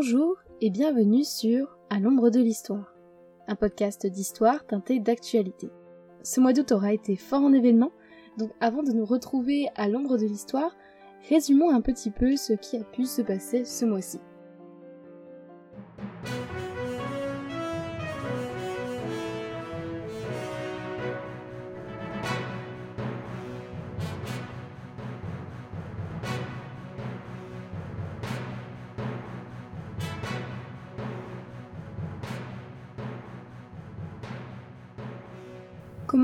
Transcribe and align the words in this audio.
Bonjour 0.00 0.36
et 0.60 0.70
bienvenue 0.70 1.24
sur 1.24 1.76
À 1.90 1.98
l'ombre 1.98 2.30
de 2.30 2.38
l'histoire, 2.38 2.94
un 3.48 3.56
podcast 3.56 4.06
d'histoire 4.06 4.64
teinté 4.64 5.00
d'actualité. 5.00 5.70
Ce 6.22 6.38
mois 6.38 6.52
d'août 6.52 6.70
aura 6.70 6.92
été 6.92 7.16
fort 7.16 7.42
en 7.42 7.52
événements, 7.52 7.90
donc 8.38 8.52
avant 8.60 8.84
de 8.84 8.92
nous 8.92 9.04
retrouver 9.04 9.66
à 9.74 9.88
l'ombre 9.88 10.16
de 10.16 10.24
l'histoire, 10.24 10.70
résumons 11.28 11.70
un 11.70 11.80
petit 11.80 12.12
peu 12.12 12.36
ce 12.36 12.52
qui 12.52 12.76
a 12.76 12.84
pu 12.84 13.06
se 13.06 13.22
passer 13.22 13.64
ce 13.64 13.86
mois-ci. 13.86 14.20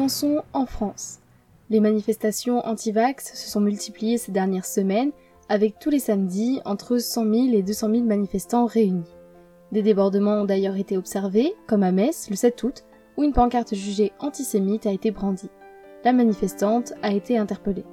Commençons 0.05 0.43
en 0.53 0.67
France. 0.67 1.21
Les 1.71 1.81
manifestations 1.81 2.59
anti-vax 2.67 3.33
se 3.33 3.49
sont 3.49 3.63
multipliées 3.63 4.19
ces 4.19 4.33
dernières 4.33 4.67
semaines, 4.67 5.13
avec 5.49 5.79
tous 5.79 5.89
les 5.89 5.99
samedis 5.99 6.61
entre 6.67 6.99
100 6.99 7.23
000 7.23 7.35
et 7.55 7.63
200 7.63 7.89
000 7.91 8.03
manifestants 8.05 8.67
réunis. 8.67 9.17
Des 9.73 9.81
débordements 9.81 10.43
ont 10.43 10.45
d'ailleurs 10.45 10.77
été 10.77 10.99
observés, 10.99 11.55
comme 11.67 11.83
à 11.83 11.91
Metz 11.91 12.29
le 12.29 12.37
7 12.37 12.63
août, 12.65 12.85
où 13.17 13.23
une 13.23 13.33
pancarte 13.33 13.75
jugée 13.75 14.13
antisémite 14.19 14.85
a 14.85 14.93
été 14.93 15.11
brandie. 15.11 15.49
La 16.05 16.13
manifestante 16.13 16.93
a 17.01 17.11
été 17.11 17.39
interpellée. 17.39 17.87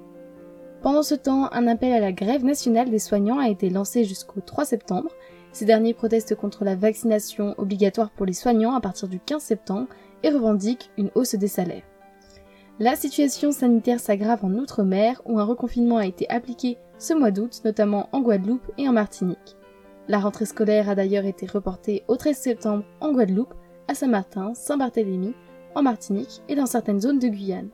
Pendant 0.82 1.04
ce 1.04 1.16
temps, 1.16 1.50
un 1.54 1.66
appel 1.66 1.94
à 1.94 2.02
la 2.02 2.12
grève 2.12 2.44
nationale 2.44 2.90
des 2.90 3.00
soignants 3.00 3.40
a 3.40 3.48
été 3.48 3.70
lancé 3.70 4.04
jusqu'au 4.04 4.42
3 4.42 4.66
septembre. 4.66 5.12
Ces 5.54 5.64
derniers 5.64 5.94
protestent 5.94 6.36
contre 6.36 6.66
la 6.66 6.76
vaccination 6.76 7.56
obligatoire 7.58 8.12
pour 8.12 8.26
les 8.26 8.34
soignants 8.34 8.76
à 8.76 8.82
partir 8.82 9.08
du 9.08 9.22
15 9.22 9.42
septembre 9.42 9.88
et 10.24 10.30
revendique 10.30 10.92
une 10.98 11.10
hausse 11.16 11.36
des 11.36 11.48
salaires. 11.48 11.84
La 12.82 12.96
situation 12.96 13.52
sanitaire 13.52 14.00
s'aggrave 14.00 14.44
en 14.44 14.56
Outre-mer 14.56 15.22
où 15.26 15.38
un 15.38 15.44
reconfinement 15.44 15.98
a 15.98 16.08
été 16.08 16.28
appliqué 16.32 16.80
ce 16.98 17.14
mois 17.14 17.30
d'août, 17.30 17.62
notamment 17.64 18.10
en 18.12 18.22
Guadeloupe 18.22 18.72
et 18.80 18.90
en 18.90 18.92
Martinique. 18.92 19.56
La 20.08 20.18
rentrée 20.18 20.48
scolaire 20.48 20.90
a 20.90 20.96
d'ailleurs 20.96 21.26
été 21.26 21.46
reportée 21.46 22.02
au 22.08 22.16
13 22.16 22.36
septembre 22.36 22.84
en 23.00 23.12
Guadeloupe, 23.12 23.54
à 23.88 23.94
Saint-Martin, 23.94 24.56
Saint-Barthélemy, 24.56 25.36
en 25.76 25.84
Martinique 25.84 26.42
et 26.50 26.56
dans 26.56 26.66
certaines 26.66 27.00
zones 27.00 27.20
de 27.20 27.28
Guyane. 27.28 27.70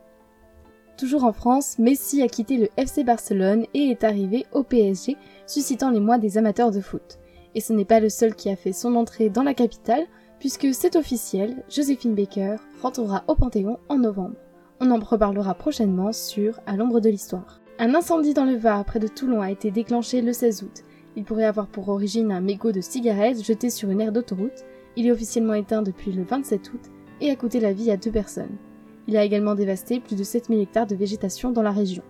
Toujours 0.98 1.24
en 1.24 1.32
France, 1.32 1.80
Messi 1.80 2.22
a 2.22 2.28
quitté 2.28 2.58
le 2.58 2.68
FC 2.76 3.06
Barcelone 3.06 3.66
et 3.74 3.92
est 3.92 4.04
arrivé 4.04 4.46
au 4.52 4.64
PSG, 4.64 5.16
suscitant 5.46 5.90
les 5.90 6.02
mois 6.02 6.18
des 6.18 6.38
amateurs 6.38 6.72
de 6.72 6.82
foot. 6.82 7.18
Et 7.56 7.62
ce 7.62 7.72
n'est 7.72 7.86
pas 7.86 8.02
le 8.02 8.10
seul 8.10 8.36
qui 8.36 8.50
a 8.50 8.58
fait 8.58 8.74
son 8.74 8.94
entrée 8.96 9.30
dans 9.30 9.44
la 9.44 9.54
capitale, 9.54 10.06
puisque 10.38 10.74
c'est 10.74 10.98
officiel, 10.98 11.64
Joséphine 11.70 12.14
Baker 12.14 12.58
rentrera 12.82 13.24
au 13.30 13.36
Panthéon 13.36 13.80
en 13.88 14.00
novembre. 14.00 14.36
On 14.80 14.92
en 14.92 15.00
reparlera 15.00 15.56
prochainement 15.56 16.14
sur 16.14 16.60
À 16.68 16.76
l'ombre 16.76 17.00
de 17.00 17.10
l'histoire. 17.10 17.62
Un 17.80 17.96
incendie 17.96 18.36
dans 18.36 18.46
le 18.46 18.56
Var 18.56 18.86
près 18.86 19.00
de 19.00 19.08
Toulon 19.08 19.42
a 19.42 19.50
été 19.50 19.72
déclenché 19.72 20.22
le 20.22 20.34
16 20.34 20.64
août. 20.64 20.84
Il 21.16 21.24
pourrait 21.24 21.46
avoir 21.46 21.66
pour 21.66 21.90
origine 21.90 22.32
un 22.32 22.42
mégot 22.42 22.72
de 22.72 22.82
cigarettes 22.82 23.44
jeté 23.44 23.72
sur 23.72 23.90
une 23.90 24.02
aire 24.02 24.12
d'autoroute. 24.12 24.66
Il 24.96 25.08
est 25.08 25.12
officiellement 25.12 25.56
éteint 25.56 25.82
depuis 25.82 26.12
le 26.12 26.24
27 26.24 26.74
août 26.74 26.82
et 27.22 27.32
a 27.32 27.36
coûté 27.36 27.60
la 27.60 27.74
vie 27.74 27.90
à 27.90 27.98
deux 27.98 28.12
personnes. 28.12 28.56
Il 29.08 29.18
a 29.18 29.24
également 29.24 29.56
dévasté 29.56 30.00
plus 30.00 30.16
de 30.16 30.24
7000 30.24 30.60
hectares 30.60 30.86
de 30.86 30.96
végétation 30.96 31.52
dans 31.52 31.64
la 31.64 31.72
région. 31.72 32.04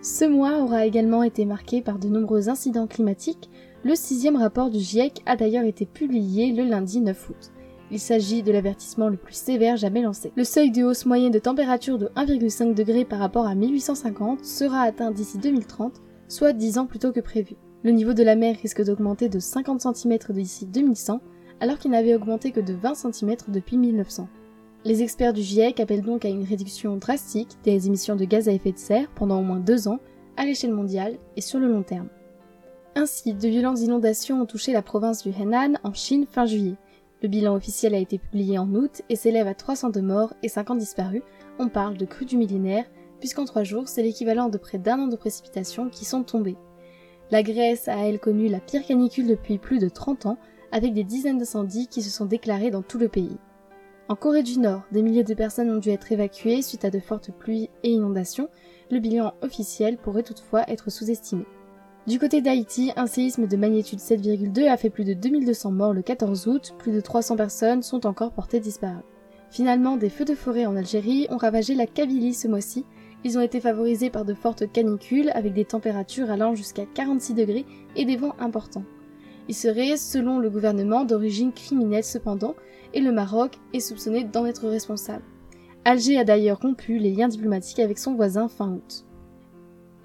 Ce 0.00 0.24
mois 0.24 0.62
aura 0.62 0.86
également 0.86 1.22
été 1.22 1.44
marqué 1.44 1.82
par 1.82 1.98
de 1.98 2.08
nombreux 2.08 2.48
incidents 2.48 2.86
climatiques, 2.86 3.50
le 3.84 3.94
sixième 3.94 4.36
rapport 4.36 4.70
du 4.70 4.78
GIEC 4.78 5.20
a 5.26 5.36
d'ailleurs 5.36 5.64
été 5.64 5.84
publié 5.84 6.52
le 6.52 6.64
lundi 6.64 7.00
9 7.00 7.28
août. 7.28 7.52
Il 7.92 7.98
s'agit 7.98 8.42
de 8.42 8.52
l'avertissement 8.52 9.08
le 9.08 9.16
plus 9.16 9.34
sévère 9.34 9.76
jamais 9.76 10.02
lancé. 10.02 10.32
Le 10.36 10.44
seuil 10.44 10.70
de 10.70 10.84
hausse 10.84 11.06
moyenne 11.06 11.32
de 11.32 11.40
température 11.40 11.98
de 11.98 12.06
1,5 12.16 12.74
degré 12.74 13.04
par 13.04 13.18
rapport 13.18 13.46
à 13.46 13.56
1850 13.56 14.44
sera 14.44 14.82
atteint 14.82 15.10
d'ici 15.10 15.38
2030, 15.38 16.00
soit 16.28 16.52
10 16.52 16.78
ans 16.78 16.86
plus 16.86 17.00
tôt 17.00 17.10
que 17.10 17.20
prévu. 17.20 17.56
Le 17.82 17.90
niveau 17.90 18.12
de 18.12 18.22
la 18.22 18.36
mer 18.36 18.56
risque 18.62 18.84
d'augmenter 18.84 19.28
de 19.28 19.40
50 19.40 19.80
cm 19.80 20.18
d'ici 20.30 20.66
2100, 20.66 21.20
alors 21.58 21.78
qu'il 21.78 21.90
n'avait 21.90 22.14
augmenté 22.14 22.52
que 22.52 22.60
de 22.60 22.74
20 22.74 22.94
cm 22.94 23.36
depuis 23.48 23.76
1900. 23.76 24.28
Les 24.84 25.02
experts 25.02 25.32
du 25.32 25.42
GIEC 25.42 25.80
appellent 25.80 26.02
donc 26.02 26.24
à 26.24 26.28
une 26.28 26.44
réduction 26.44 26.96
drastique 26.96 27.58
des 27.64 27.86
émissions 27.86 28.16
de 28.16 28.24
gaz 28.24 28.48
à 28.48 28.52
effet 28.52 28.72
de 28.72 28.78
serre 28.78 29.10
pendant 29.14 29.40
au 29.40 29.42
moins 29.42 29.60
deux 29.60 29.88
ans, 29.88 29.98
à 30.36 30.44
l'échelle 30.44 30.72
mondiale 30.72 31.18
et 31.36 31.40
sur 31.40 31.58
le 31.58 31.68
long 31.68 31.82
terme. 31.82 32.08
Ainsi, 32.94 33.34
de 33.34 33.48
violentes 33.48 33.80
inondations 33.80 34.40
ont 34.40 34.46
touché 34.46 34.72
la 34.72 34.82
province 34.82 35.22
du 35.22 35.30
Henan 35.30 35.74
en 35.84 35.92
Chine 35.92 36.26
fin 36.30 36.46
juillet. 36.46 36.76
Le 37.22 37.28
bilan 37.28 37.54
officiel 37.54 37.94
a 37.94 37.98
été 37.98 38.18
publié 38.18 38.58
en 38.58 38.74
août 38.74 39.02
et 39.10 39.16
s'élève 39.16 39.46
à 39.46 39.54
302 39.54 40.00
morts 40.00 40.32
et 40.42 40.48
50 40.48 40.78
disparus. 40.78 41.22
On 41.58 41.68
parle 41.68 41.98
de 41.98 42.06
crue 42.06 42.24
du 42.24 42.38
millénaire, 42.38 42.86
puisqu'en 43.18 43.44
trois 43.44 43.62
jours, 43.62 43.88
c'est 43.88 44.02
l'équivalent 44.02 44.48
de 44.48 44.56
près 44.56 44.78
d'un 44.78 45.00
an 45.00 45.06
de 45.06 45.16
précipitations 45.16 45.90
qui 45.90 46.06
sont 46.06 46.22
tombées. 46.22 46.56
La 47.30 47.42
Grèce 47.42 47.88
a 47.88 47.98
elle 47.98 48.20
connu 48.20 48.48
la 48.48 48.58
pire 48.58 48.86
canicule 48.86 49.26
depuis 49.26 49.58
plus 49.58 49.78
de 49.78 49.90
30 49.90 50.26
ans, 50.26 50.38
avec 50.72 50.94
des 50.94 51.04
dizaines 51.04 51.38
d'incendies 51.38 51.88
qui 51.88 52.00
se 52.00 52.10
sont 52.10 52.24
déclarés 52.24 52.70
dans 52.70 52.82
tout 52.82 52.98
le 52.98 53.08
pays. 53.08 53.36
En 54.08 54.16
Corée 54.16 54.42
du 54.42 54.58
Nord, 54.58 54.82
des 54.90 55.02
milliers 55.02 55.22
de 55.22 55.34
personnes 55.34 55.70
ont 55.70 55.78
dû 55.78 55.90
être 55.90 56.10
évacuées 56.10 56.62
suite 56.62 56.84
à 56.84 56.90
de 56.90 57.00
fortes 57.00 57.30
pluies 57.32 57.68
et 57.82 57.90
inondations. 57.90 58.48
Le 58.90 58.98
bilan 58.98 59.34
officiel 59.42 59.98
pourrait 59.98 60.22
toutefois 60.22 60.68
être 60.68 60.90
sous-estimé. 60.90 61.44
Du 62.06 62.18
côté 62.18 62.40
d'Haïti, 62.40 62.92
un 62.96 63.06
séisme 63.06 63.46
de 63.46 63.56
magnitude 63.58 63.98
7,2 63.98 64.68
a 64.68 64.78
fait 64.78 64.88
plus 64.88 65.04
de 65.04 65.12
2200 65.12 65.70
morts 65.70 65.92
le 65.92 66.00
14 66.00 66.48
août, 66.48 66.74
plus 66.78 66.92
de 66.92 67.00
300 67.00 67.36
personnes 67.36 67.82
sont 67.82 68.06
encore 68.06 68.32
portées 68.32 68.58
disparues. 68.58 69.04
Finalement, 69.50 69.98
des 69.98 70.08
feux 70.08 70.24
de 70.24 70.34
forêt 70.34 70.64
en 70.64 70.76
Algérie 70.76 71.26
ont 71.30 71.36
ravagé 71.36 71.74
la 71.74 71.86
Kabylie 71.86 72.32
ce 72.32 72.48
mois-ci. 72.48 72.86
Ils 73.22 73.36
ont 73.36 73.42
été 73.42 73.60
favorisés 73.60 74.08
par 74.08 74.24
de 74.24 74.32
fortes 74.32 74.72
canicules 74.72 75.30
avec 75.34 75.52
des 75.52 75.66
températures 75.66 76.30
allant 76.30 76.54
jusqu'à 76.54 76.86
46 76.86 77.34
degrés 77.34 77.66
et 77.96 78.06
des 78.06 78.16
vents 78.16 78.34
importants. 78.38 78.84
Ils 79.48 79.54
seraient, 79.54 79.98
selon 79.98 80.38
le 80.38 80.48
gouvernement, 80.48 81.04
d'origine 81.04 81.52
criminelle 81.52 82.04
cependant, 82.04 82.54
et 82.94 83.00
le 83.00 83.12
Maroc 83.12 83.58
est 83.74 83.80
soupçonné 83.80 84.24
d'en 84.24 84.46
être 84.46 84.68
responsable. 84.68 85.24
Alger 85.84 86.18
a 86.18 86.24
d'ailleurs 86.24 86.60
rompu 86.60 86.98
les 86.98 87.12
liens 87.12 87.28
diplomatiques 87.28 87.80
avec 87.80 87.98
son 87.98 88.14
voisin 88.14 88.48
fin 88.48 88.70
août. 88.70 89.04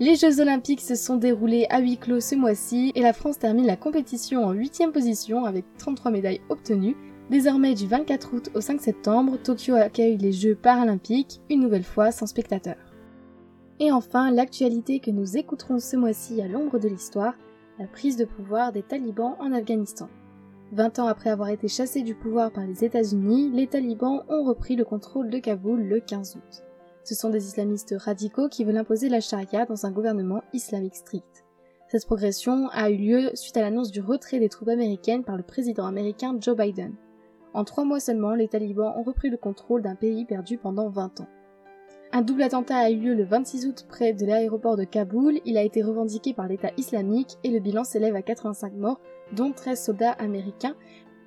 Les 0.02 0.18
Jeux 0.18 0.42
Olympiques 0.42 0.82
se 0.82 0.94
sont 0.94 1.16
déroulés 1.16 1.68
à 1.70 1.80
huis 1.80 1.96
clos 1.98 2.20
ce 2.20 2.36
mois-ci 2.36 2.92
et 2.96 3.02
la 3.02 3.14
France 3.14 3.40
termine 3.40 3.66
la 3.66 3.78
compétition 3.78 4.44
en 4.44 4.52
8 4.52 4.92
position 4.92 5.46
avec 5.46 5.64
33 5.78 6.12
médailles 6.12 6.42
obtenues. 6.50 6.98
Désormais 7.30 7.76
du 7.76 7.88
24 7.88 8.34
août 8.34 8.50
au 8.56 8.60
5 8.60 8.82
septembre, 8.82 9.38
Tokyo 9.42 9.76
accueille 9.76 10.18
les 10.18 10.34
Jeux 10.34 10.56
paralympiques, 10.56 11.40
une 11.50 11.62
nouvelle 11.62 11.86
fois 11.86 12.12
sans 12.12 12.26
spectateurs. 12.26 12.92
Et 13.80 13.90
enfin, 13.90 14.32
l'actualité 14.32 15.00
que 15.00 15.12
nous 15.12 15.38
écouterons 15.38 15.80
ce 15.80 15.96
mois-ci 15.96 16.42
à 16.42 16.50
l'ombre 16.50 16.78
de 16.78 16.90
l'histoire, 16.90 17.36
la 17.80 17.88
prise 17.88 18.18
de 18.18 18.26
pouvoir 18.26 18.74
des 18.74 18.84
talibans 18.84 19.38
en 19.40 19.54
Afghanistan. 19.54 20.10
20 20.74 21.00
ans 21.00 21.08
après 21.08 21.30
avoir 21.30 21.48
été 21.48 21.70
chassés 21.70 22.02
du 22.02 22.16
pouvoir 22.16 22.52
par 22.52 22.66
les 22.66 22.84
États-Unis, 22.84 23.50
les 23.54 23.68
talibans 23.68 24.24
ont 24.28 24.44
repris 24.44 24.76
le 24.76 24.84
contrôle 24.84 25.30
de 25.30 25.40
Kaboul 25.40 25.84
le 25.84 26.02
15 26.02 26.36
août. 26.36 26.65
Ce 27.06 27.14
sont 27.14 27.30
des 27.30 27.46
islamistes 27.46 27.94
radicaux 28.00 28.50
qui 28.50 28.64
veulent 28.64 28.78
imposer 28.78 29.10
la 29.10 29.22
charia 29.22 29.66
dans 29.66 29.86
un 29.86 29.92
gouvernement 29.92 30.42
islamique 30.54 30.96
strict. 30.96 31.46
Cette 31.88 32.08
progression 32.08 32.68
a 32.70 32.90
eu 32.90 32.98
lieu 32.98 33.30
suite 33.36 33.58
à 33.58 33.62
l'annonce 33.62 33.92
du 33.92 34.02
retrait 34.02 34.40
des 34.40 34.50
troupes 34.50 34.70
américaines 34.70 35.24
par 35.24 35.38
le 35.38 35.44
président 35.44 35.86
américain 35.86 36.36
Joe 36.42 36.58
Biden. 36.58 36.96
En 37.54 37.64
trois 37.64 37.86
mois 37.86 38.00
seulement, 38.00 38.34
les 38.34 38.48
talibans 38.48 38.92
ont 38.98 39.04
repris 39.04 39.30
le 39.30 39.38
contrôle 39.38 39.84
d'un 39.84 39.94
pays 39.94 40.26
perdu 40.26 40.58
pendant 40.58 40.90
20 40.90 41.22
ans. 41.22 41.28
Un 42.12 42.24
double 42.24 42.42
attentat 42.42 42.78
a 42.78 42.90
eu 42.90 42.98
lieu 42.98 43.14
le 43.14 43.24
26 43.24 43.68
août 43.68 43.86
près 43.88 44.14
de 44.14 44.26
l'aéroport 44.26 44.76
de 44.76 44.84
Kaboul, 44.84 45.42
il 45.46 45.60
a 45.60 45.64
été 45.64 45.84
revendiqué 45.84 46.34
par 46.34 46.48
l'État 46.48 46.72
islamique 46.76 47.38
et 47.44 47.52
le 47.52 47.60
bilan 47.60 47.84
s'élève 47.84 48.16
à 48.16 48.24
85 48.24 48.74
morts, 48.74 49.00
dont 49.32 49.52
13 49.52 49.80
soldats 49.80 50.14
américains. 50.14 50.76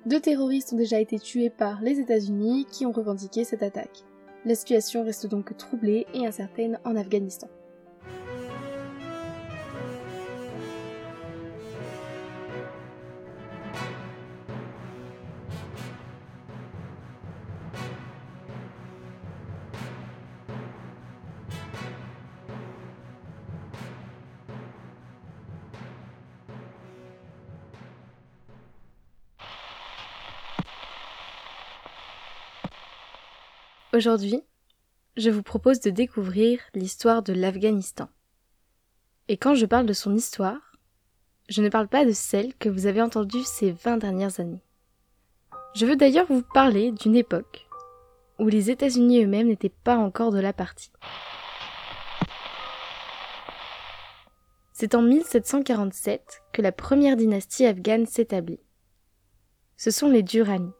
Deux 0.05 0.19
terroristes 0.19 0.73
ont 0.73 0.77
déjà 0.77 0.99
été 0.99 1.19
tués 1.19 1.49
par 1.49 1.81
les 1.81 2.01
États-Unis 2.01 2.65
qui 2.69 2.85
ont 2.85 2.91
revendiqué 2.91 3.45
cette 3.45 3.63
attaque. 3.63 4.03
La 4.45 4.55
situation 4.55 5.03
reste 5.03 5.27
donc 5.27 5.55
troublée 5.57 6.07
et 6.13 6.25
incertaine 6.25 6.79
en 6.85 6.95
Afghanistan. 6.95 7.47
Aujourd'hui, 33.99 34.41
je 35.17 35.29
vous 35.29 35.43
propose 35.43 35.81
de 35.81 35.89
découvrir 35.89 36.61
l'histoire 36.73 37.21
de 37.21 37.33
l'Afghanistan. 37.33 38.07
Et 39.27 39.35
quand 39.35 39.55
je 39.55 39.65
parle 39.65 39.85
de 39.85 39.91
son 39.91 40.15
histoire, 40.15 40.77
je 41.49 41.61
ne 41.61 41.67
parle 41.67 41.89
pas 41.89 42.05
de 42.05 42.13
celle 42.13 42.55
que 42.55 42.69
vous 42.69 42.85
avez 42.85 43.01
entendue 43.01 43.43
ces 43.43 43.71
20 43.71 43.97
dernières 43.97 44.39
années. 44.39 44.63
Je 45.75 45.85
veux 45.85 45.97
d'ailleurs 45.97 46.27
vous 46.29 46.43
parler 46.53 46.93
d'une 46.93 47.17
époque 47.17 47.67
où 48.39 48.47
les 48.47 48.71
États-Unis 48.71 49.21
eux-mêmes 49.25 49.49
n'étaient 49.49 49.67
pas 49.67 49.97
encore 49.97 50.31
de 50.31 50.39
la 50.39 50.53
partie. 50.53 50.93
C'est 54.71 54.95
en 54.95 55.01
1747 55.01 56.43
que 56.53 56.61
la 56.61 56.71
première 56.71 57.17
dynastie 57.17 57.65
afghane 57.65 58.05
s'établit. 58.05 58.61
Ce 59.75 59.91
sont 59.91 60.07
les 60.07 60.23
Durrani, 60.23 60.71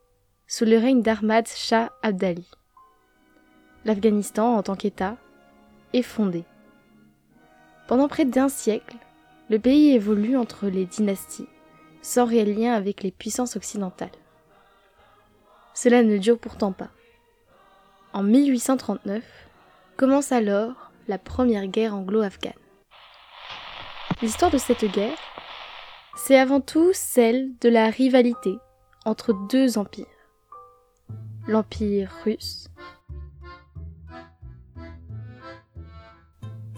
sous 0.48 0.64
le 0.64 0.78
règne 0.78 1.02
d'Ahmad 1.02 1.50
Shah 1.50 1.92
Abdali. 2.02 2.50
L'Afghanistan, 3.86 4.56
en 4.56 4.64
tant 4.64 4.76
qu'État, 4.76 5.18
est 5.94 6.02
fondé. 6.02 6.44
Pendant 7.88 8.08
près 8.08 8.26
d'un 8.26 8.50
siècle, 8.50 8.98
le 9.50 9.58
pays 9.58 9.94
évolue 9.94 10.38
entre 10.38 10.68
les 10.68 10.86
dynasties, 10.86 11.48
sans 12.02 12.26
réel 12.26 12.56
lien 12.56 12.74
avec 12.74 13.02
les 13.02 13.12
puissances 13.12 13.56
occidentales. 13.56 14.10
Cela 15.74 16.04
ne 16.04 16.18
dure 16.18 16.38
pourtant 16.38 16.72
pas. 16.72 16.90
En 18.14 18.24
1839, 18.24 19.24
commence 19.98 20.32
alors 20.32 20.92
la 21.08 21.18
première 21.18 21.68
guerre 21.68 21.96
anglo-afghane. 21.96 22.54
L'histoire 24.22 24.52
de 24.52 24.58
cette 24.58 24.86
guerre, 24.86 25.18
c'est 26.16 26.38
avant 26.38 26.60
tout 26.60 26.92
celle 26.94 27.58
de 27.62 27.70
la 27.70 27.90
rivalité 27.90 28.58
entre 29.06 29.34
deux 29.48 29.78
empires. 29.78 30.06
L'empire 31.48 32.12
russe 32.24 32.70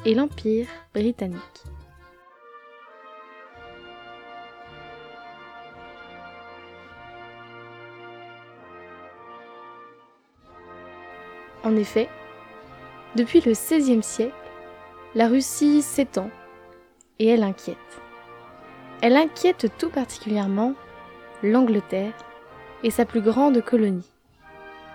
et 0.05 0.15
l'empire 0.15 0.67
britannique. 0.93 1.63
En 11.63 11.75
effet, 11.75 12.09
depuis 13.15 13.41
le 13.41 13.51
XVIe 13.51 14.01
siècle, 14.01 14.33
la 15.13 15.27
Russie 15.27 15.81
s'étend 15.81 16.29
et 17.19 17.27
elle 17.27 17.43
inquiète. 17.43 17.77
Elle 19.01 19.15
inquiète 19.15 19.67
tout 19.77 19.89
particulièrement 19.89 20.73
l'Angleterre 21.43 22.13
et 22.83 22.89
sa 22.89 23.05
plus 23.05 23.21
grande 23.21 23.61
colonie, 23.61 24.09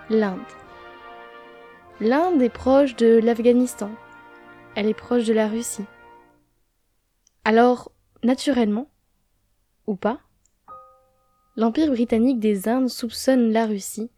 l'Inde. 0.09 0.39
L'Inde 2.01 2.41
est 2.41 2.49
proche 2.49 2.95
de 2.95 3.19
l'Afghanistan, 3.23 3.91
elle 4.77 4.85
est 4.85 4.93
proche 4.93 5.25
de 5.25 5.33
la 5.33 5.47
Russie. 5.47 5.87
Alors, 7.43 7.91
naturellement, 8.23 8.91
ou 9.87 9.95
pas, 9.95 10.19
l'Empire 11.55 11.87
britannique 11.87 12.39
des 12.39 12.69
Indes 12.69 12.87
soupçonne 12.87 13.51
la 13.51 13.65
Russie 13.65 14.11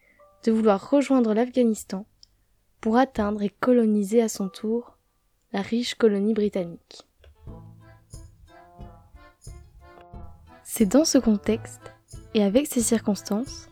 de 0.43 0.51
vouloir 0.51 0.89
rejoindre 0.89 1.33
l'Afghanistan 1.33 2.05
pour 2.81 2.97
atteindre 2.97 3.41
et 3.41 3.47
coloniser 3.47 4.21
à 4.21 4.27
son 4.27 4.49
tour 4.49 4.97
la 5.53 5.61
riche 5.61 5.95
colonie 5.95 6.33
britannique. 6.33 7.07
C'est 10.65 10.87
dans 10.87 11.05
ce 11.05 11.19
contexte 11.19 11.93
et 12.33 12.43
avec 12.43 12.67
ces 12.67 12.81
circonstances 12.81 13.69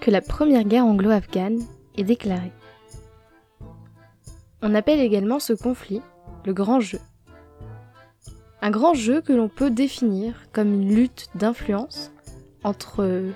que 0.00 0.12
la 0.12 0.20
première 0.20 0.62
guerre 0.62 0.86
anglo-afghane 0.86 1.66
est 1.96 2.04
déclarée. 2.04 2.52
On 4.68 4.74
appelle 4.74 4.98
également 4.98 5.38
ce 5.38 5.52
conflit 5.52 6.02
le 6.44 6.52
grand 6.52 6.80
jeu. 6.80 6.98
Un 8.60 8.72
grand 8.72 8.94
jeu 8.94 9.20
que 9.20 9.32
l'on 9.32 9.48
peut 9.48 9.70
définir 9.70 10.50
comme 10.52 10.74
une 10.74 10.92
lutte 10.92 11.28
d'influence 11.36 12.10
entre 12.64 13.30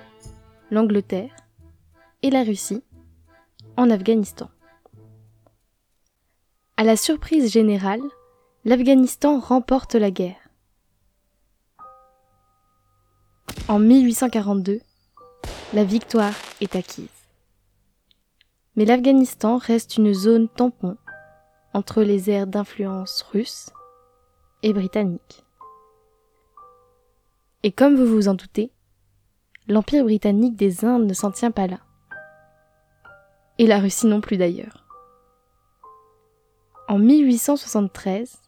l'Angleterre 0.71 1.33
et 2.21 2.31
la 2.31 2.43
Russie 2.43 2.83
en 3.77 3.89
Afghanistan. 3.89 4.49
À 6.75 6.83
la 6.83 6.97
surprise 6.97 7.49
générale, 7.49 8.01
l'Afghanistan 8.65 9.39
remporte 9.39 9.95
la 9.95 10.11
guerre. 10.11 10.49
En 13.69 13.79
1842, 13.79 14.81
la 15.73 15.85
victoire 15.85 16.33
est 16.59 16.75
acquise. 16.75 17.07
Mais 18.75 18.83
l'Afghanistan 18.83 19.59
reste 19.59 19.95
une 19.95 20.13
zone 20.13 20.49
tampon 20.49 20.97
entre 21.73 22.03
les 22.03 22.29
aires 22.29 22.47
d'influence 22.47 23.21
russe 23.31 23.69
et 24.63 24.73
britannique. 24.73 25.45
Et 27.63 27.71
comme 27.71 27.95
vous 27.95 28.07
vous 28.07 28.27
en 28.27 28.33
doutez, 28.33 28.71
l'Empire 29.67 30.03
britannique 30.03 30.55
des 30.55 30.83
Indes 30.83 31.05
ne 31.05 31.13
s'en 31.13 31.31
tient 31.31 31.51
pas 31.51 31.67
là. 31.67 31.79
Et 33.57 33.67
la 33.67 33.79
Russie 33.79 34.07
non 34.07 34.21
plus 34.21 34.37
d'ailleurs. 34.37 34.85
En 36.87 36.97
1873, 36.97 38.41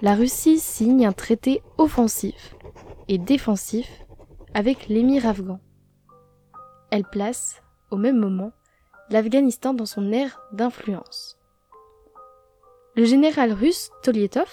la 0.00 0.14
Russie 0.14 0.58
signe 0.58 1.06
un 1.06 1.12
traité 1.12 1.62
offensif 1.76 2.54
et 3.08 3.18
défensif 3.18 4.04
avec 4.54 4.88
l'émir 4.88 5.26
afghan. 5.26 5.60
Elle 6.90 7.04
place, 7.04 7.62
au 7.90 7.96
même 7.96 8.18
moment, 8.18 8.52
l'Afghanistan 9.10 9.74
dans 9.74 9.86
son 9.86 10.12
aire 10.12 10.40
d'influence. 10.52 11.37
Le 12.98 13.04
général 13.04 13.52
russe 13.52 13.92
Tolietov 14.02 14.50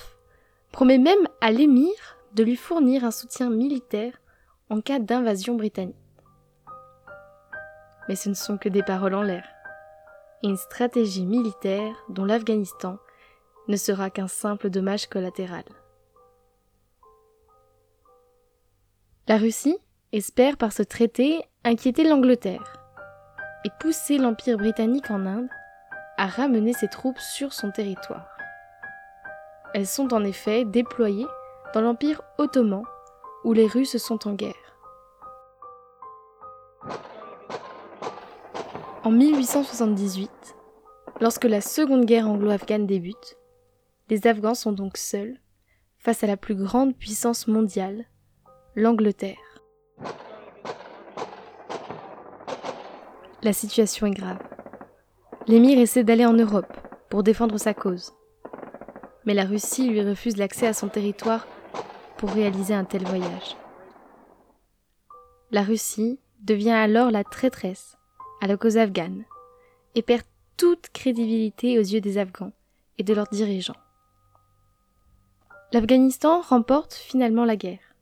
promet 0.71 0.99
même 0.99 1.27
à 1.41 1.49
l'émir 1.49 1.91
de 2.35 2.43
lui 2.43 2.55
fournir 2.55 3.03
un 3.03 3.09
soutien 3.09 3.49
militaire 3.49 4.13
en 4.69 4.81
cas 4.81 4.99
d'invasion 4.99 5.55
britannique. 5.55 5.95
Mais 8.07 8.15
ce 8.15 8.29
ne 8.29 8.35
sont 8.35 8.59
que 8.59 8.69
des 8.69 8.83
paroles 8.83 9.15
en 9.15 9.23
l'air, 9.23 9.47
et 10.43 10.47
une 10.47 10.57
stratégie 10.57 11.25
militaire 11.25 11.95
dont 12.07 12.23
l'Afghanistan 12.23 12.99
ne 13.67 13.77
sera 13.77 14.11
qu'un 14.11 14.27
simple 14.27 14.69
dommage 14.69 15.07
collatéral. 15.07 15.63
La 19.27 19.37
Russie 19.37 19.79
espère 20.11 20.57
par 20.57 20.71
ce 20.71 20.83
traité 20.83 21.41
inquiéter 21.63 22.07
l'Angleterre 22.07 22.73
et 23.63 23.71
pousser 23.79 24.19
l'Empire 24.19 24.59
britannique 24.59 25.09
en 25.09 25.25
Inde 25.25 25.49
à 26.19 26.27
ramener 26.27 26.73
ses 26.73 26.89
troupes 26.89 27.17
sur 27.17 27.51
son 27.51 27.71
territoire. 27.71 28.34
Elles 29.75 29.87
sont 29.87 30.13
en 30.13 30.23
effet 30.23 30.63
déployées 30.63 31.27
dans 31.73 31.81
l'Empire 31.81 32.21
ottoman 32.37 32.83
où 33.43 33.51
les 33.51 33.67
Russes 33.67 33.97
sont 33.97 34.25
en 34.25 34.31
guerre. 34.31 34.55
En 39.03 39.11
1878, 39.11 40.31
lorsque 41.19 41.43
la 41.43 41.59
Seconde 41.59 42.05
Guerre 42.05 42.29
anglo-afghane 42.29 42.87
débute, 42.87 43.37
les 44.09 44.25
Afghans 44.27 44.55
sont 44.55 44.71
donc 44.71 44.95
seuls 44.95 45.41
face 45.97 46.23
à 46.23 46.27
la 46.27 46.37
plus 46.37 46.55
grande 46.55 46.95
puissance 46.95 47.45
mondiale, 47.49 48.05
l'Angleterre. 48.77 49.59
La 53.43 53.51
situation 53.51 54.07
est 54.07 54.11
grave. 54.11 54.39
L'émir 55.47 55.77
essaie 55.79 56.05
d'aller 56.05 56.25
en 56.25 56.31
Europe 56.31 56.71
pour 57.09 57.23
défendre 57.23 57.57
sa 57.57 57.73
cause. 57.73 58.13
Mais 59.25 59.33
la 59.33 59.45
Russie 59.45 59.89
lui 59.89 60.01
refuse 60.01 60.37
l'accès 60.37 60.67
à 60.67 60.73
son 60.73 60.87
territoire 60.87 61.47
pour 62.17 62.31
réaliser 62.31 62.73
un 62.73 62.85
tel 62.85 63.03
voyage. 63.03 63.55
La 65.51 65.63
Russie 65.63 66.19
devient 66.41 66.71
alors 66.71 67.11
la 67.11 67.23
traîtresse 67.23 67.97
à 68.41 68.47
la 68.47 68.57
cause 68.57 68.77
afghane 68.77 69.23
et 69.95 70.01
perd 70.01 70.23
toute 70.57 70.89
crédibilité 70.89 71.79
aux 71.79 71.83
yeux 71.83 72.01
des 72.01 72.17
Afghans 72.17 72.53
et 72.97 73.03
de 73.03 73.13
leurs 73.13 73.27
dirigeants. 73.27 73.75
L'Afghanistan 75.71 76.41
remporte 76.41 76.93
finalement 76.93 77.45
la 77.45 77.55
guerre, 77.55 77.95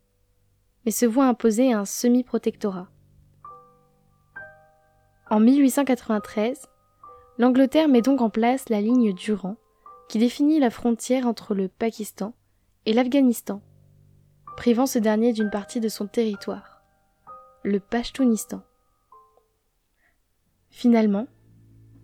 mais 0.85 0.91
se 0.91 1.05
voit 1.05 1.25
imposer 1.25 1.73
un 1.73 1.85
semi-protectorat. 1.85 2.87
En 5.29 5.39
1893, 5.39 6.67
l'Angleterre 7.39 7.87
met 7.87 8.01
donc 8.01 8.21
en 8.21 8.29
place 8.29 8.69
la 8.69 8.81
ligne 8.81 9.13
Durand, 9.13 9.55
qui 10.09 10.19
définit 10.19 10.59
la 10.59 10.69
frontière 10.69 11.27
entre 11.27 11.55
le 11.55 11.67
Pakistan 11.67 12.33
et 12.85 12.93
l'Afghanistan, 12.93 13.61
privant 14.57 14.85
ce 14.85 14.99
dernier 14.99 15.33
d'une 15.33 15.49
partie 15.49 15.79
de 15.79 15.89
son 15.89 16.07
territoire, 16.07 16.83
le 17.63 17.79
Pashtounistan. 17.79 18.61
Finalement, 20.69 21.27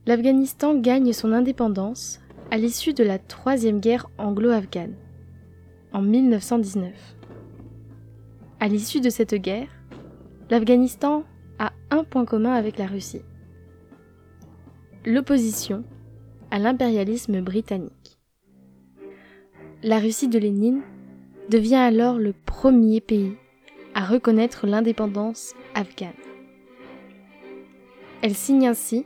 l'Afghanistan 0.05 0.75
gagne 0.75 1.13
son 1.13 1.33
indépendance 1.33 2.19
à 2.51 2.57
l'issue 2.57 2.93
de 2.93 3.03
la 3.03 3.19
troisième 3.19 3.79
guerre 3.79 4.07
anglo-afghane 4.17 4.95
en 5.93 6.01
1919. 6.01 6.93
À 8.59 8.67
l'issue 8.67 9.01
de 9.01 9.09
cette 9.09 9.35
guerre, 9.35 9.69
l'Afghanistan 10.49 11.23
a 11.59 11.73
un 11.91 12.03
point 12.03 12.25
commun 12.25 12.53
avec 12.53 12.77
la 12.77 12.87
Russie. 12.87 13.21
L'opposition 15.05 15.83
à 16.51 16.59
l'impérialisme 16.59 17.41
britannique. 17.41 18.19
La 19.83 19.99
Russie 19.99 20.27
de 20.27 20.39
Lénine 20.39 20.81
devient 21.49 21.75
alors 21.75 22.17
le 22.17 22.33
premier 22.45 23.01
pays 23.01 23.33
à 23.93 24.05
reconnaître 24.05 24.67
l'indépendance 24.67 25.53
afghane. 25.73 26.13
Elle 28.21 28.35
signe 28.35 28.67
ainsi, 28.67 29.05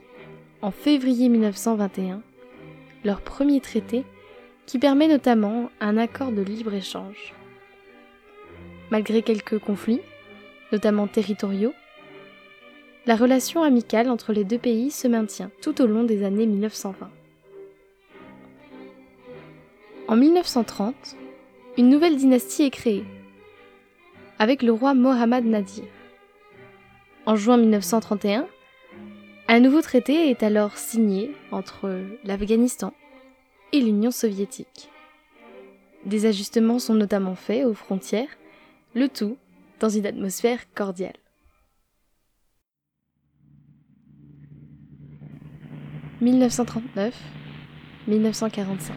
en 0.60 0.70
février 0.70 1.28
1921, 1.28 2.22
leur 3.04 3.20
premier 3.20 3.60
traité 3.60 4.04
qui 4.66 4.78
permet 4.78 5.08
notamment 5.08 5.70
un 5.80 5.96
accord 5.96 6.32
de 6.32 6.42
libre-échange. 6.42 7.34
Malgré 8.90 9.22
quelques 9.22 9.58
conflits, 9.58 10.00
notamment 10.72 11.06
territoriaux, 11.06 11.72
la 13.06 13.16
relation 13.16 13.62
amicale 13.62 14.08
entre 14.08 14.32
les 14.32 14.44
deux 14.44 14.58
pays 14.58 14.90
se 14.90 15.06
maintient 15.06 15.50
tout 15.60 15.82
au 15.82 15.86
long 15.86 16.04
des 16.04 16.24
années 16.24 16.46
1920. 16.46 17.10
En 20.06 20.16
1930, 20.16 21.16
une 21.78 21.88
nouvelle 21.88 22.16
dynastie 22.16 22.64
est 22.64 22.70
créée, 22.70 23.04
avec 24.38 24.62
le 24.62 24.70
roi 24.70 24.92
Mohammad 24.92 25.46
Nadir. 25.46 25.84
En 27.24 27.36
juin 27.36 27.56
1931, 27.56 28.46
un 29.48 29.60
nouveau 29.60 29.80
traité 29.80 30.28
est 30.28 30.42
alors 30.42 30.76
signé 30.76 31.34
entre 31.50 32.02
l'Afghanistan 32.22 32.92
et 33.72 33.80
l'Union 33.80 34.10
soviétique. 34.10 34.90
Des 36.04 36.26
ajustements 36.26 36.78
sont 36.78 36.92
notamment 36.92 37.34
faits 37.34 37.64
aux 37.64 37.72
frontières, 37.72 38.36
le 38.94 39.08
tout 39.08 39.38
dans 39.80 39.88
une 39.88 40.04
atmosphère 40.04 40.70
cordiale. 40.74 41.16
1939-1945 46.20 48.92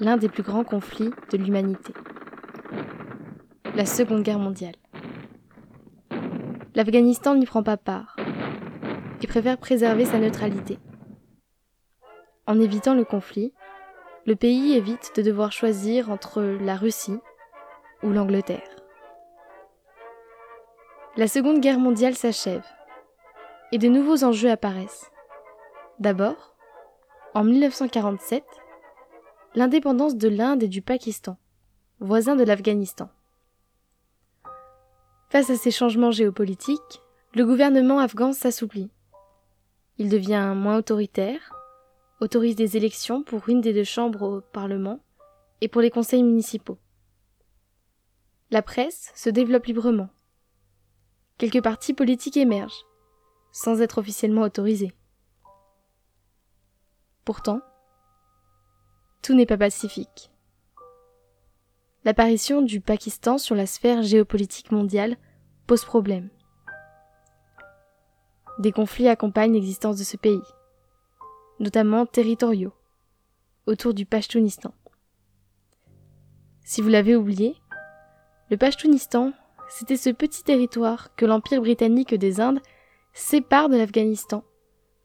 L'un 0.00 0.16
des 0.16 0.30
plus 0.30 0.42
grands 0.42 0.64
conflits 0.64 1.10
de 1.30 1.36
l'humanité. 1.36 1.92
La 3.74 3.84
Seconde 3.84 4.22
Guerre 4.22 4.38
mondiale. 4.38 4.76
L'Afghanistan 6.74 7.34
n'y 7.34 7.44
prend 7.44 7.62
pas 7.62 7.76
part 7.76 8.16
et 9.20 9.26
préfère 9.26 9.58
préserver 9.58 10.06
sa 10.06 10.18
neutralité. 10.18 10.78
En 12.46 12.58
évitant 12.58 12.94
le 12.94 13.04
conflit, 13.04 13.52
le 14.24 14.36
pays 14.36 14.72
évite 14.72 15.12
de 15.16 15.20
devoir 15.20 15.52
choisir 15.52 16.10
entre 16.10 16.40
la 16.40 16.76
Russie 16.76 17.18
ou 18.02 18.08
l'Angleterre. 18.08 18.76
La 21.18 21.28
Seconde 21.28 21.60
Guerre 21.60 21.78
mondiale 21.78 22.14
s'achève 22.14 22.64
et 23.70 23.76
de 23.76 23.88
nouveaux 23.88 24.24
enjeux 24.24 24.50
apparaissent. 24.50 25.10
D'abord, 25.98 26.56
en 27.34 27.44
1947, 27.44 28.44
l'indépendance 29.54 30.16
de 30.16 30.28
l'Inde 30.28 30.62
et 30.62 30.68
du 30.68 30.82
Pakistan, 30.82 31.36
voisins 32.00 32.36
de 32.36 32.44
l'Afghanistan. 32.44 33.10
Face 35.28 35.50
à 35.50 35.56
ces 35.56 35.70
changements 35.70 36.10
géopolitiques, 36.10 37.02
le 37.34 37.44
gouvernement 37.44 38.00
afghan 38.00 38.32
s'assouplit. 38.32 38.90
Il 39.98 40.08
devient 40.08 40.54
moins 40.56 40.78
autoritaire, 40.78 41.54
autorise 42.20 42.56
des 42.56 42.76
élections 42.76 43.22
pour 43.22 43.48
une 43.48 43.60
des 43.60 43.72
deux 43.72 43.84
chambres 43.84 44.22
au 44.22 44.40
Parlement 44.40 45.00
et 45.60 45.68
pour 45.68 45.80
les 45.80 45.90
conseils 45.90 46.22
municipaux. 46.22 46.78
La 48.50 48.62
presse 48.62 49.12
se 49.14 49.30
développe 49.30 49.66
librement 49.66 50.08
quelques 51.40 51.62
partis 51.62 51.94
politiques 51.94 52.36
émergent, 52.36 52.84
sans 53.50 53.80
être 53.80 53.96
officiellement 53.96 54.42
autorisés. 54.42 54.92
Pourtant, 57.24 57.62
tout 59.22 59.34
n'est 59.34 59.46
pas 59.46 59.58
pacifique. 59.58 60.30
L'apparition 62.04 62.62
du 62.62 62.80
Pakistan 62.80 63.38
sur 63.38 63.54
la 63.54 63.66
sphère 63.66 64.02
géopolitique 64.02 64.72
mondiale 64.72 65.16
pose 65.66 65.84
problème. 65.84 66.30
Des 68.58 68.72
conflits 68.72 69.08
accompagnent 69.08 69.52
l'existence 69.52 69.98
de 69.98 70.04
ce 70.04 70.16
pays, 70.16 70.40
notamment 71.58 72.06
territoriaux, 72.06 72.72
autour 73.66 73.94
du 73.94 74.06
Pashtunistan. 74.06 74.72
Si 76.64 76.80
vous 76.80 76.88
l'avez 76.88 77.16
oublié, 77.16 77.56
le 78.50 78.56
Pashtunistan 78.56 79.32
c'était 79.70 79.96
ce 79.96 80.10
petit 80.10 80.42
territoire 80.42 81.14
que 81.14 81.24
l'Empire 81.24 81.60
britannique 81.60 82.14
des 82.14 82.40
Indes 82.40 82.60
sépare 83.12 83.68
de 83.68 83.76
l'Afghanistan 83.76 84.42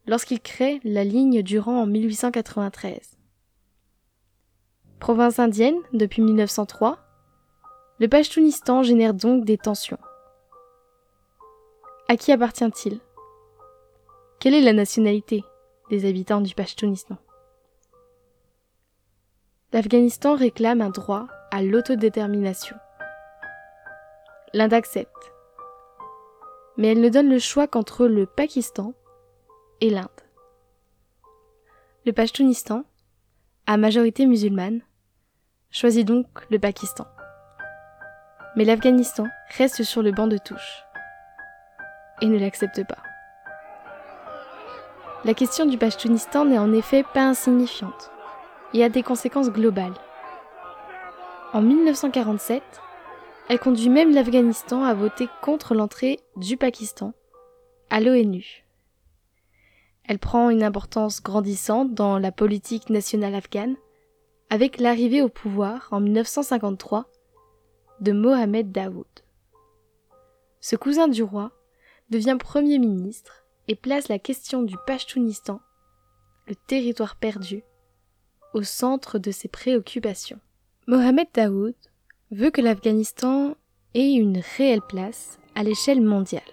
lorsqu'il 0.08 0.42
crée 0.42 0.80
la 0.84 1.04
ligne 1.04 1.44
Durand 1.44 1.84
en 1.84 1.86
1893. 1.86 3.15
Province 5.06 5.38
indienne 5.38 5.78
depuis 5.94 6.24
1903, 6.24 6.98
le 8.00 8.08
Pashtunistan 8.08 8.82
génère 8.82 9.14
donc 9.14 9.46
des 9.46 9.56
tensions. 9.56 10.00
À 12.10 12.18
qui 12.18 12.32
appartient-il? 12.32 13.00
Quelle 14.40 14.56
est 14.56 14.62
la 14.62 14.74
nationalité 14.74 15.44
des 15.92 16.10
habitants 16.10 16.42
du 16.42 16.56
Pashtunistan? 16.56 17.20
L'Afghanistan 19.74 20.34
réclame 20.34 20.82
un 20.82 20.90
droit 20.90 21.28
à 21.52 21.62
l'autodétermination 21.62 22.76
l'Inde 24.54 24.74
accepte. 24.74 25.32
Mais 26.78 26.94
elle 26.94 27.02
ne 27.02 27.10
donne 27.10 27.30
le 27.30 27.38
choix 27.38 27.68
qu'entre 27.68 28.08
le 28.08 28.26
Pakistan 28.26 28.96
et 29.82 29.92
l'Inde. 29.92 30.08
Le 32.08 32.12
Pashtunistan, 32.12 32.86
à 33.68 33.78
majorité 33.78 34.26
musulmane, 34.26 34.82
choisit 35.72 36.06
donc 36.08 36.28
le 36.50 36.60
Pakistan. 36.60 37.06
Mais 38.56 38.66
l'Afghanistan 38.66 39.28
reste 39.58 39.84
sur 39.84 40.02
le 40.02 40.12
banc 40.12 40.28
de 40.28 40.38
touche 40.38 40.84
et 42.22 42.28
ne 42.28 42.40
l'accepte 42.40 42.86
pas. 42.88 42.98
La 45.26 45.34
question 45.34 45.66
du 45.66 45.78
Pashtunistan 45.78 46.46
n'est 46.46 46.60
en 46.60 46.72
effet 46.72 47.04
pas 47.14 47.26
insignifiante 47.26 48.12
et 48.74 48.84
a 48.84 48.90
des 48.90 49.04
conséquences 49.04 49.50
globales. 49.50 49.96
En 51.54 51.62
1947, 51.62 52.62
elle 53.50 53.60
conduit 53.60 53.90
même 53.90 54.14
l'Afghanistan 54.14 54.84
à 54.84 54.94
voter 54.94 55.28
contre 55.42 55.74
l'entrée 55.74 56.20
du 56.36 56.58
Pakistan 56.58 57.14
à 57.90 58.00
l'ONU. 58.00 58.66
Elle 60.08 60.20
prend 60.20 60.50
une 60.50 60.64
importance 60.64 61.24
grandissante 61.24 61.94
dans 61.94 62.20
la 62.20 62.32
politique 62.32 62.90
nationale 62.90 63.36
afghane 63.36 63.76
avec 64.50 64.80
l'arrivée 64.80 65.22
au 65.22 65.30
pouvoir 65.30 65.88
en 65.92 66.00
1953 66.00 67.10
de 68.02 68.12
Mohamed 68.12 68.72
Daoud. 68.72 69.06
Ce 70.60 70.76
cousin 70.76 71.08
du 71.08 71.24
roi 71.24 71.52
devient 72.10 72.38
Premier 72.40 72.80
ministre 72.80 73.46
et 73.68 73.76
place 73.76 74.08
la 74.08 74.20
question 74.20 74.64
du 74.64 74.76
Pashtunistan, 74.86 75.60
le 76.48 76.56
territoire 76.56 77.16
perdu, 77.16 77.64
au 78.54 78.64
centre 78.64 79.18
de 79.20 79.32
ses 79.32 79.48
préoccupations. 79.48 80.40
Mohamed 80.88 81.28
Daoud 81.34 81.76
veut 82.32 82.52
que 82.52 82.62
l'Afghanistan 82.62 83.56
ait 83.94 84.14
une 84.14 84.42
réelle 84.58 84.82
place 84.82 85.40
à 85.56 85.64
l'échelle 85.64 86.02
mondiale. 86.02 86.44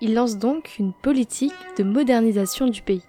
Il 0.00 0.14
lance 0.14 0.36
donc 0.36 0.78
une 0.78 0.92
politique 0.92 1.54
de 1.78 1.84
modernisation 1.84 2.66
du 2.66 2.82
pays. 2.82 3.04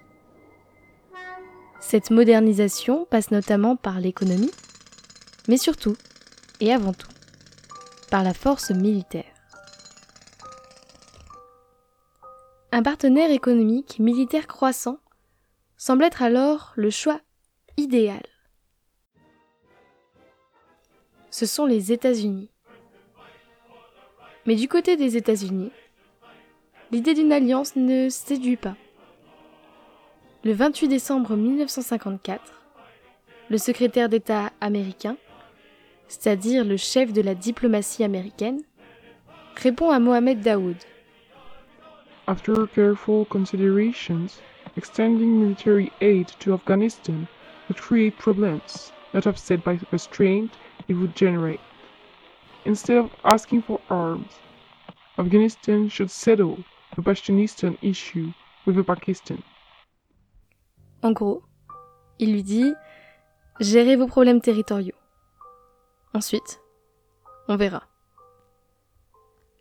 Cette 1.80 2.10
modernisation 2.10 3.06
passe 3.06 3.30
notamment 3.30 3.76
par 3.76 4.00
l'économie, 4.00 4.50
mais 5.48 5.56
surtout, 5.56 5.96
et 6.60 6.72
avant 6.72 6.92
tout, 6.92 7.08
par 8.10 8.22
la 8.22 8.34
force 8.34 8.70
militaire. 8.70 9.24
Un 12.72 12.82
partenaire 12.82 13.30
économique 13.30 13.98
militaire 13.98 14.46
croissant 14.46 14.98
semble 15.76 16.04
être 16.04 16.22
alors 16.22 16.72
le 16.76 16.90
choix 16.90 17.20
idéal 17.76 18.22
ce 21.38 21.46
sont 21.46 21.66
les 21.66 21.92
États-Unis. 21.92 22.50
Mais 24.44 24.56
du 24.56 24.66
côté 24.66 24.96
des 24.96 25.16
États-Unis, 25.16 25.70
l'idée 26.90 27.14
d'une 27.14 27.32
alliance 27.32 27.76
ne 27.76 28.08
séduit 28.08 28.56
pas. 28.56 28.74
Le 30.44 30.52
28 30.52 30.86
décembre 30.86 31.34
1954, 31.34 32.40
le 33.50 33.58
secrétaire 33.58 34.08
d'État 34.08 34.52
américain, 34.60 35.16
c'est-à-dire 36.06 36.64
le 36.64 36.76
chef 36.76 37.12
de 37.12 37.20
la 37.20 37.34
diplomatie 37.34 38.04
américaine, 38.04 38.62
répond 39.56 39.90
à 39.90 39.98
Mohamed 39.98 40.40
Daoud. 40.40 40.76
After 42.28 42.54
careful 42.72 43.24
considerations, 43.24 44.40
extending 44.76 45.40
military 45.40 45.90
aid 46.00 46.28
to 46.38 46.54
Afghanistan 46.54 47.26
would 47.68 47.80
create 47.80 48.16
problems, 48.16 48.92
not 49.12 49.26
offset 49.26 49.64
by 49.64 49.76
restraint 49.90 50.50
it 50.86 50.94
would 50.94 51.16
generate. 51.16 51.60
Instead 52.64 52.98
of 52.98 53.10
asking 53.24 53.62
for 53.62 53.80
arms, 53.90 54.38
Afghanistan 55.18 55.88
should 55.88 56.12
settle 56.12 56.58
the 56.94 57.02
Pashtunistan 57.02 57.76
issue 57.82 58.32
with 58.64 58.76
Pakistan. 58.86 59.42
En 61.02 61.12
gros, 61.12 61.42
Il 62.18 62.32
lui 62.32 62.42
dit 62.42 62.74
Gérez 63.60 63.96
vos 63.96 64.06
problèmes 64.06 64.40
territoriaux. 64.40 64.96
Ensuite, 66.14 66.60
on 67.48 67.56
verra. 67.56 67.84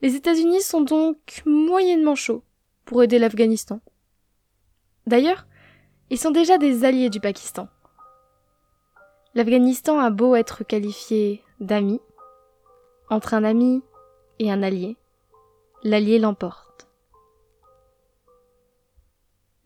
Les 0.01 0.15
États-Unis 0.15 0.61
sont 0.61 0.81
donc 0.81 1.41
moyennement 1.45 2.15
chauds 2.15 2.43
pour 2.85 3.03
aider 3.03 3.19
l'Afghanistan. 3.19 3.79
D'ailleurs, 5.07 5.47
ils 6.09 6.19
sont 6.19 6.31
déjà 6.31 6.57
des 6.57 6.85
alliés 6.85 7.09
du 7.09 7.19
Pakistan. 7.19 7.67
L'Afghanistan 9.33 9.99
a 9.99 10.09
beau 10.09 10.35
être 10.35 10.63
qualifié 10.63 11.43
d'ami, 11.59 11.99
entre 13.09 13.33
un 13.33 13.43
ami 13.43 13.83
et 14.39 14.51
un 14.51 14.63
allié, 14.63 14.97
l'allié 15.83 16.19
l'emporte. 16.19 16.66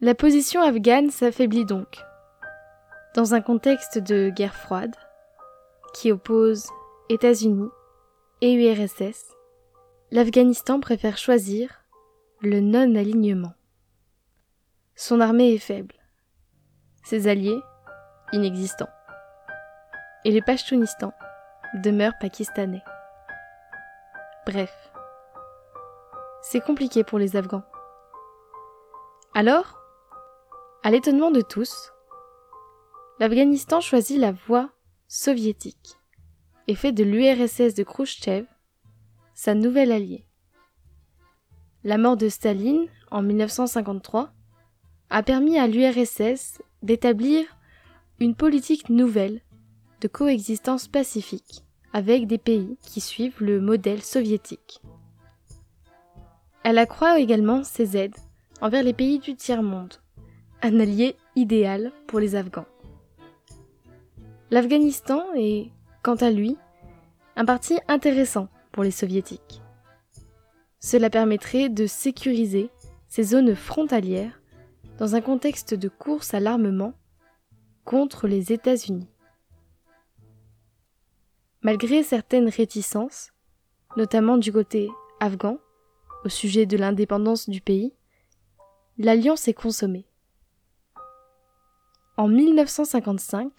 La 0.03 0.15
position 0.15 0.63
afghane 0.63 1.11
s'affaiblit 1.11 1.63
donc, 1.63 2.03
dans 3.13 3.35
un 3.35 3.41
contexte 3.41 3.99
de 3.99 4.31
guerre 4.31 4.55
froide 4.55 4.95
qui 5.93 6.11
oppose 6.11 6.65
États-Unis 7.09 7.69
et 8.41 8.53
URSS, 8.53 9.27
l'Afghanistan 10.09 10.79
préfère 10.79 11.19
choisir 11.19 11.83
le 12.41 12.61
non-alignement. 12.61 13.53
Son 14.95 15.21
armée 15.21 15.53
est 15.53 15.59
faible, 15.59 15.93
ses 17.03 17.27
alliés 17.27 17.61
inexistants, 18.33 18.89
et 20.25 20.31
le 20.31 20.41
Pashtunistan 20.43 21.13
demeure 21.75 22.13
pakistanais. 22.19 22.83
Bref, 24.47 24.73
c'est 26.41 26.61
compliqué 26.61 27.03
pour 27.03 27.19
les 27.19 27.35
Afghans. 27.35 27.63
Alors, 29.35 29.80
à 30.83 30.89
l'étonnement 30.89 31.29
de 31.29 31.41
tous, 31.41 31.91
l'Afghanistan 33.19 33.81
choisit 33.81 34.17
la 34.17 34.31
voie 34.31 34.71
soviétique 35.07 35.97
et 36.67 36.75
fait 36.75 36.91
de 36.91 37.03
l'URSS 37.03 37.75
de 37.75 37.83
Khrushchev 37.83 38.45
sa 39.35 39.53
nouvelle 39.53 39.91
alliée. 39.91 40.25
La 41.83 41.97
mort 41.97 42.17
de 42.17 42.29
Staline 42.29 42.87
en 43.11 43.21
1953 43.21 44.31
a 45.09 45.23
permis 45.23 45.59
à 45.59 45.67
l'URSS 45.67 46.61
d'établir 46.81 47.45
une 48.19 48.35
politique 48.35 48.89
nouvelle 48.89 49.41
de 49.99 50.07
coexistence 50.07 50.87
pacifique 50.87 51.63
avec 51.93 52.25
des 52.25 52.37
pays 52.37 52.77
qui 52.81 53.01
suivent 53.01 53.43
le 53.43 53.61
modèle 53.61 54.01
soviétique. 54.01 54.81
Elle 56.63 56.77
accroît 56.77 57.19
également 57.19 57.63
ses 57.63 57.97
aides 57.97 58.15
envers 58.61 58.83
les 58.83 58.93
pays 58.93 59.19
du 59.19 59.35
tiers-monde, 59.35 60.00
un 60.61 60.79
allié 60.79 61.15
idéal 61.35 61.91
pour 62.07 62.19
les 62.19 62.35
Afghans. 62.35 62.67
L'Afghanistan 64.51 65.23
est, 65.35 65.71
quant 66.03 66.15
à 66.15 66.29
lui, 66.29 66.57
un 67.35 67.45
parti 67.45 67.79
intéressant 67.87 68.49
pour 68.71 68.83
les 68.83 68.91
soviétiques. 68.91 69.61
Cela 70.79 71.09
permettrait 71.09 71.69
de 71.69 71.87
sécuriser 71.87 72.69
ces 73.07 73.23
zones 73.23 73.55
frontalières 73.55 74.41
dans 74.97 75.15
un 75.15 75.21
contexte 75.21 75.73
de 75.73 75.89
course 75.89 76.33
à 76.33 76.39
l'armement 76.39 76.93
contre 77.85 78.27
les 78.27 78.51
États-Unis. 78.51 79.07
Malgré 81.61 82.03
certaines 82.03 82.49
réticences, 82.49 83.31
notamment 83.97 84.37
du 84.37 84.51
côté 84.51 84.89
afghan, 85.19 85.57
au 86.25 86.29
sujet 86.29 86.65
de 86.65 86.77
l'indépendance 86.77 87.49
du 87.49 87.61
pays, 87.61 87.93
l'alliance 88.97 89.47
est 89.47 89.53
consommée. 89.53 90.05
En 92.17 92.27
1955, 92.27 93.51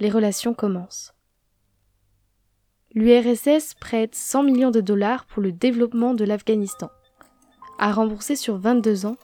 les 0.00 0.10
relations 0.10 0.52
commencent. 0.52 1.14
L'URSS 2.94 3.74
prête 3.74 4.14
100 4.14 4.42
millions 4.42 4.70
de 4.70 4.80
dollars 4.80 5.26
pour 5.26 5.42
le 5.42 5.52
développement 5.52 6.14
de 6.14 6.24
l'Afghanistan, 6.24 6.90
à 7.78 7.92
rembourser 7.92 8.34
sur 8.34 8.58
22 8.58 9.06
ans, 9.06 9.16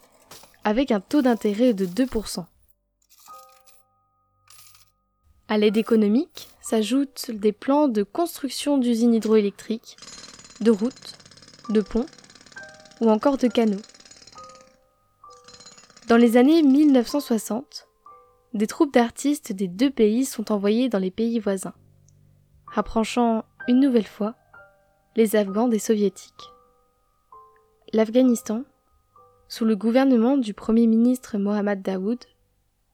avec 0.62 0.92
un 0.92 1.00
taux 1.00 1.22
d'intérêt 1.22 1.74
de 1.74 1.84
2%. 1.84 2.44
À 5.48 5.58
l'aide 5.58 5.76
économique 5.76 6.48
s'ajoutent 6.62 7.30
des 7.30 7.52
plans 7.52 7.88
de 7.88 8.02
construction 8.02 8.78
d'usines 8.78 9.14
hydroélectriques, 9.14 9.96
de 10.60 10.70
routes, 10.70 11.18
de 11.70 11.80
ponts 11.80 12.06
ou 13.00 13.10
encore 13.10 13.36
de 13.36 13.48
canaux. 13.48 13.82
Dans 16.08 16.16
les 16.16 16.36
années 16.36 16.62
1960, 16.62 17.83
des 18.54 18.68
troupes 18.68 18.94
d'artistes 18.94 19.52
des 19.52 19.68
deux 19.68 19.90
pays 19.90 20.24
sont 20.24 20.52
envoyées 20.52 20.88
dans 20.88 20.98
les 20.98 21.10
pays 21.10 21.40
voisins, 21.40 21.74
rapprochant 22.66 23.44
une 23.66 23.80
nouvelle 23.80 24.06
fois 24.06 24.36
les 25.16 25.36
Afghans 25.36 25.68
des 25.68 25.80
soviétiques. 25.80 26.52
L'Afghanistan, 27.92 28.64
sous 29.48 29.64
le 29.64 29.76
gouvernement 29.76 30.36
du 30.36 30.54
Premier 30.54 30.86
ministre 30.86 31.36
Mohammad 31.36 31.82
Daoud, 31.82 32.24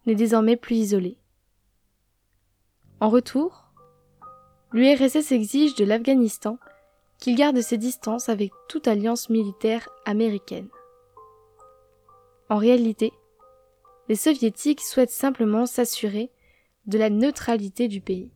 n'est 0.06 0.14
désormais 0.14 0.56
plus 0.56 0.76
isolé. 0.76 1.18
En 3.00 3.08
retour, 3.08 3.70
l'URSS 4.72 5.32
exige 5.32 5.74
de 5.74 5.84
l'Afghanistan 5.84 6.58
qu'il 7.18 7.36
garde 7.36 7.60
ses 7.60 7.76
distances 7.76 8.30
avec 8.30 8.50
toute 8.68 8.88
alliance 8.88 9.28
militaire 9.28 9.88
américaine. 10.06 10.68
En 12.48 12.56
réalité, 12.56 13.12
les 14.10 14.16
soviétiques 14.16 14.82
souhaitent 14.82 15.08
simplement 15.08 15.64
s'assurer 15.64 16.30
de 16.84 16.98
la 16.98 17.08
neutralité 17.08 17.88
du 17.88 18.02
pays 18.02 18.30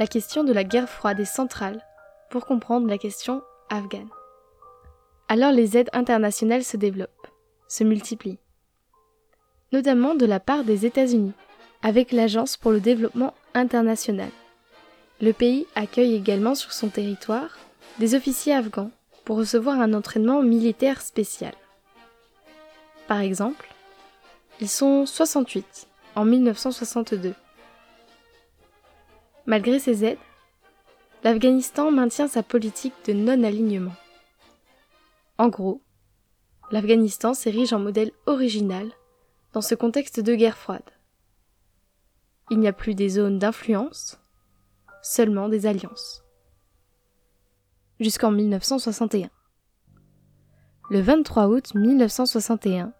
la 0.00 0.06
question 0.06 0.44
de 0.44 0.52
la 0.54 0.64
guerre 0.64 0.88
froide 0.88 1.20
est 1.20 1.26
centrale 1.26 1.84
pour 2.30 2.46
comprendre 2.46 2.88
la 2.88 2.96
question 2.96 3.42
afghane. 3.68 4.08
Alors 5.28 5.52
les 5.52 5.76
aides 5.76 5.90
internationales 5.92 6.64
se 6.64 6.78
développent, 6.78 7.26
se 7.68 7.84
multiplient, 7.84 8.38
notamment 9.72 10.14
de 10.14 10.24
la 10.24 10.40
part 10.40 10.64
des 10.64 10.86
États-Unis, 10.86 11.34
avec 11.82 12.12
l'Agence 12.12 12.56
pour 12.56 12.70
le 12.70 12.80
développement 12.80 13.34
international. 13.52 14.30
Le 15.20 15.34
pays 15.34 15.66
accueille 15.74 16.14
également 16.14 16.54
sur 16.54 16.72
son 16.72 16.88
territoire 16.88 17.58
des 17.98 18.14
officiers 18.14 18.54
afghans 18.54 18.90
pour 19.26 19.36
recevoir 19.36 19.80
un 19.80 19.92
entraînement 19.92 20.40
militaire 20.40 21.02
spécial. 21.02 21.52
Par 23.10 23.22
exemple, 23.22 23.66
ils 24.60 24.68
sont 24.68 25.04
68 25.04 25.88
en 26.14 26.24
1962 26.24 27.34
Malgré 29.46 29.80
ces 29.80 30.04
aides, 30.04 30.16
l'Afghanistan 31.24 31.90
maintient 31.90 32.28
sa 32.28 32.44
politique 32.44 32.94
de 33.06 33.12
non-alignement. 33.12 33.96
En 35.38 35.48
gros, 35.48 35.82
l'Afghanistan 36.70 37.34
s'érige 37.34 37.72
en 37.72 37.80
modèle 37.80 38.12
original 38.26 38.88
dans 39.54 39.60
ce 39.60 39.74
contexte 39.74 40.20
de 40.20 40.36
guerre 40.36 40.56
froide. 40.56 40.88
Il 42.48 42.60
n'y 42.60 42.68
a 42.68 42.72
plus 42.72 42.94
des 42.94 43.08
zones 43.08 43.40
d'influence, 43.40 44.20
seulement 45.02 45.48
des 45.48 45.66
alliances. 45.66 46.22
Jusqu'en 47.98 48.30
1961. 48.30 49.30
Le 50.90 51.00
23 51.00 51.48
août 51.48 51.74
1961, 51.74 52.92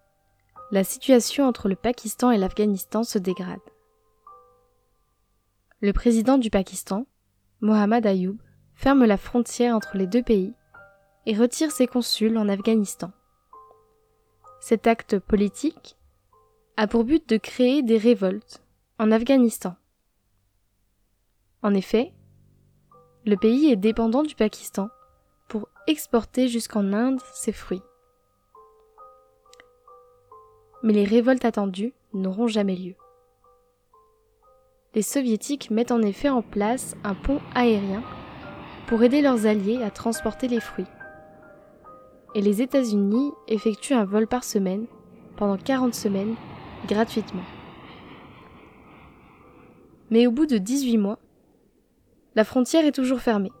la 0.71 0.83
situation 0.83 1.45
entre 1.45 1.67
le 1.69 1.75
Pakistan 1.75 2.31
et 2.31 2.37
l'Afghanistan 2.37 3.03
se 3.03 3.17
dégrade 3.17 3.59
le 5.81 5.93
président 5.93 6.37
du 6.37 6.49
Pakistan, 6.51 7.07
Mohammad 7.59 8.05
Ayoub, 8.05 8.37
ferme 8.75 9.05
la 9.05 9.17
frontière 9.17 9.75
entre 9.75 9.97
les 9.97 10.07
deux 10.07 10.21
pays 10.21 10.53
et 11.25 11.35
retire 11.35 11.71
ses 11.71 11.87
consuls 11.87 12.37
en 12.37 12.47
Afghanistan. 12.47 13.11
Cet 14.59 14.85
acte 14.85 15.17
politique 15.17 15.97
a 16.77 16.87
pour 16.87 17.03
but 17.03 17.27
de 17.27 17.37
créer 17.37 17.81
des 17.81 17.97
révoltes 17.97 18.63
en 18.99 19.11
Afghanistan. 19.11 19.75
En 21.63 21.73
effet, 21.73 22.13
le 23.25 23.35
pays 23.35 23.71
est 23.71 23.75
dépendant 23.75 24.23
du 24.23 24.35
Pakistan 24.35 24.89
pour 25.49 25.67
exporter 25.87 26.47
jusqu'en 26.47 26.93
Inde 26.93 27.19
ses 27.33 27.51
fruits. 27.51 27.81
Mais 30.83 30.93
les 30.93 31.05
révoltes 31.05 31.45
attendues 31.45 31.93
n'auront 32.13 32.47
jamais 32.47 32.75
lieu 32.75 32.95
les 34.93 35.01
soviétiques 35.01 35.71
mettent 35.71 35.91
en 35.91 36.01
effet 36.01 36.29
en 36.29 36.41
place 36.41 36.95
un 37.03 37.13
pont 37.13 37.39
aérien 37.55 38.03
pour 38.87 39.03
aider 39.03 39.21
leurs 39.21 39.45
alliés 39.45 39.81
à 39.83 39.89
transporter 39.89 40.47
les 40.47 40.59
fruits. 40.59 40.87
Et 42.35 42.41
les 42.41 42.61
États-Unis 42.61 43.31
effectuent 43.47 43.93
un 43.93 44.05
vol 44.05 44.27
par 44.27 44.43
semaine 44.43 44.85
pendant 45.37 45.57
40 45.57 45.93
semaines 45.93 46.35
gratuitement. 46.87 47.43
Mais 50.09 50.27
au 50.27 50.31
bout 50.31 50.45
de 50.45 50.57
18 50.57 50.97
mois, 50.97 51.19
la 52.35 52.43
frontière 52.43 52.85
est 52.85 52.91
toujours 52.91 53.21
fermée. 53.21 53.51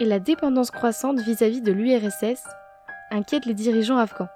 Et 0.00 0.04
la 0.04 0.18
dépendance 0.18 0.70
croissante 0.70 1.20
vis-à-vis 1.20 1.60
de 1.60 1.70
l'URSS 1.70 2.42
inquiète 3.10 3.46
les 3.46 3.54
dirigeants 3.54 3.98
afghans. 3.98 4.28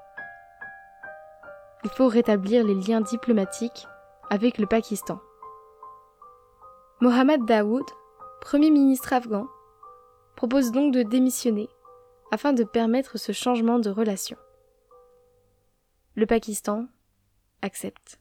Il 1.84 1.90
faut 1.90 2.08
rétablir 2.08 2.64
les 2.64 2.74
liens 2.74 3.02
diplomatiques 3.02 3.86
avec 4.30 4.58
le 4.58 4.66
Pakistan. 4.66 5.20
Mohammad 7.00 7.44
Daoud, 7.44 7.84
Premier 8.40 8.70
ministre 8.70 9.12
afghan, 9.12 9.46
propose 10.34 10.72
donc 10.72 10.94
de 10.94 11.02
démissionner 11.02 11.68
afin 12.30 12.52
de 12.52 12.64
permettre 12.64 13.18
ce 13.18 13.32
changement 13.32 13.78
de 13.78 13.90
relation. 13.90 14.36
Le 16.14 16.26
Pakistan 16.26 16.86
accepte. 17.62 18.18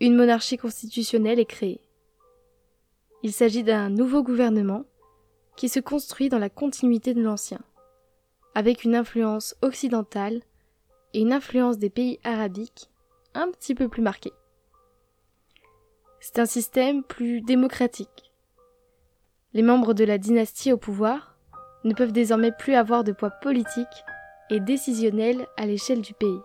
Une 0.00 0.16
monarchie 0.16 0.56
constitutionnelle 0.56 1.38
est 1.38 1.44
créée. 1.44 1.82
Il 3.22 3.32
s'agit 3.32 3.62
d'un 3.62 3.90
nouveau 3.90 4.22
gouvernement 4.22 4.84
qui 5.56 5.68
se 5.68 5.78
construit 5.78 6.28
dans 6.28 6.38
la 6.38 6.50
continuité 6.50 7.14
de 7.14 7.22
l'ancien, 7.22 7.60
avec 8.54 8.82
une 8.84 8.96
influence 8.96 9.54
occidentale 9.62 10.42
et 11.14 11.20
une 11.20 11.32
influence 11.32 11.78
des 11.78 11.90
pays 11.90 12.18
arabiques 12.24 12.90
un 13.34 13.50
petit 13.50 13.74
peu 13.74 13.88
plus 13.88 14.02
marquée. 14.02 14.32
C'est 16.20 16.38
un 16.38 16.46
système 16.46 17.02
plus 17.02 17.40
démocratique. 17.40 18.32
Les 19.54 19.62
membres 19.62 19.92
de 19.92 20.04
la 20.04 20.18
dynastie 20.18 20.72
au 20.72 20.76
pouvoir 20.76 21.36
ne 21.84 21.94
peuvent 21.94 22.12
désormais 22.12 22.52
plus 22.52 22.74
avoir 22.74 23.04
de 23.04 23.12
poids 23.12 23.30
politique 23.30 24.04
et 24.50 24.60
décisionnel 24.60 25.46
à 25.56 25.66
l'échelle 25.66 26.00
du 26.00 26.14
pays. 26.14 26.40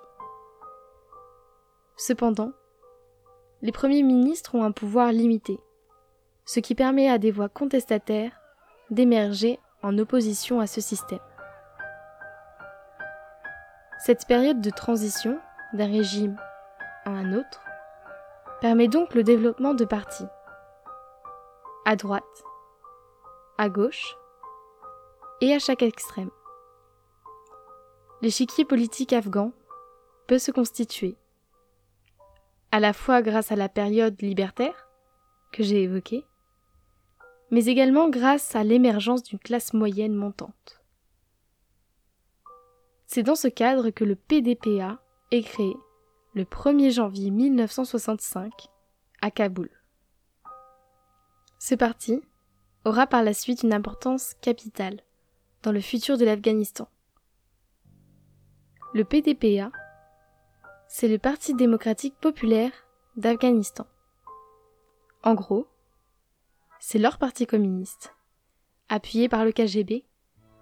Cependant, 1.96 2.52
les 3.62 3.72
premiers 3.72 4.04
ministres 4.04 4.56
ont 4.56 4.64
un 4.64 4.72
pouvoir 4.72 5.12
limité, 5.12 5.60
ce 6.46 6.60
qui 6.60 6.76
permet 6.76 7.10
à 7.10 7.18
des 7.18 7.32
voix 7.32 7.50
contestataires 7.50 8.40
d'émerger 8.90 9.60
en 9.84 9.98
opposition 9.98 10.60
à 10.60 10.68
ce 10.68 10.82
système. 10.82 11.20
Cette 14.00 14.28
période 14.28 14.62
de 14.62 14.70
transition 14.70 15.40
d'un 15.74 15.88
régime 15.88 16.38
à 17.06 17.10
un 17.10 17.34
autre 17.34 17.62
permet 18.62 18.88
donc 18.88 19.16
le 19.16 19.24
développement 19.24 19.74
de 19.74 19.86
partis 19.86 20.28
à 21.86 21.96
droite, 21.96 22.44
à 23.58 23.70
gauche 23.70 24.16
et 25.42 25.54
à 25.54 25.60
chaque 25.60 25.84
extrême. 25.84 26.30
L'échiquier 28.22 28.66
politique 28.66 29.14
afghan 29.14 29.52
peut 30.28 30.40
se 30.40 30.52
constituer 30.52 31.16
à 32.72 32.80
la 32.80 32.94
fois 32.94 33.22
grâce 33.22 33.52
à 33.52 33.56
la 33.56 33.70
période 33.70 34.22
libertaire 34.22 34.88
que 35.52 35.64
j'ai 35.64 35.84
évoquée, 35.84 36.26
mais 37.52 37.66
également 37.66 38.10
grâce 38.10 38.56
à 38.56 38.64
l'émergence 38.64 39.24
d'une 39.24 39.40
classe 39.40 39.74
moyenne 39.74 40.14
montante. 40.14 40.77
C'est 43.18 43.24
dans 43.24 43.34
ce 43.34 43.48
cadre 43.48 43.90
que 43.90 44.04
le 44.04 44.16
PDPA 44.16 45.00
est 45.32 45.42
créé 45.42 45.76
le 46.36 46.44
1er 46.44 46.92
janvier 46.92 47.32
1965 47.32 48.52
à 49.24 49.32
Kaboul. 49.32 49.72
Ce 51.58 51.74
parti 51.74 52.22
aura 52.86 53.08
par 53.08 53.24
la 53.24 53.34
suite 53.34 53.64
une 53.64 53.74
importance 53.74 54.36
capitale 54.36 55.02
dans 55.64 55.72
le 55.72 55.82
futur 55.82 56.20
de 56.20 56.26
l'Afghanistan. 56.26 56.88
Le 58.94 59.04
PDPA, 59.04 59.72
c'est 60.88 61.08
le 61.08 61.18
Parti 61.18 61.56
démocratique 61.56 62.20
populaire 62.22 62.86
d'Afghanistan. 63.16 63.88
En 65.24 65.34
gros, 65.34 65.66
c'est 66.80 67.00
leur 67.00 67.18
parti 67.18 67.48
communiste, 67.48 68.14
appuyé 68.90 69.28
par 69.28 69.44
le 69.44 69.54
KGB 69.54 70.06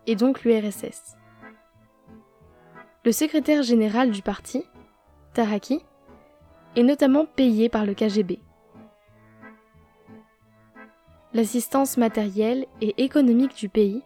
et 0.07 0.15
donc 0.15 0.45
l'URSS. 0.45 1.17
Le 3.05 3.11
secrétaire 3.11 3.61
général 3.61 4.09
du 4.09 4.23
parti, 4.23 4.63
Taraki, 5.35 5.79
est 6.75 6.81
notamment 6.81 7.27
payé 7.27 7.69
par 7.69 7.85
le 7.85 7.93
KGB. 7.93 8.39
L'assistance 11.31 11.97
matérielle 11.97 12.65
et 12.81 13.03
économique 13.03 13.55
du 13.55 13.69
pays 13.69 14.01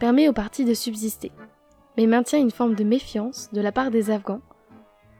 permet 0.00 0.28
au 0.28 0.32
parti 0.32 0.64
de 0.64 0.74
subsister, 0.74 1.30
mais 1.96 2.08
maintient 2.08 2.40
une 2.40 2.50
forme 2.50 2.74
de 2.74 2.82
méfiance 2.82 3.52
de 3.52 3.60
la 3.60 3.70
part 3.70 3.92
des 3.92 4.10
Afghans 4.10 4.42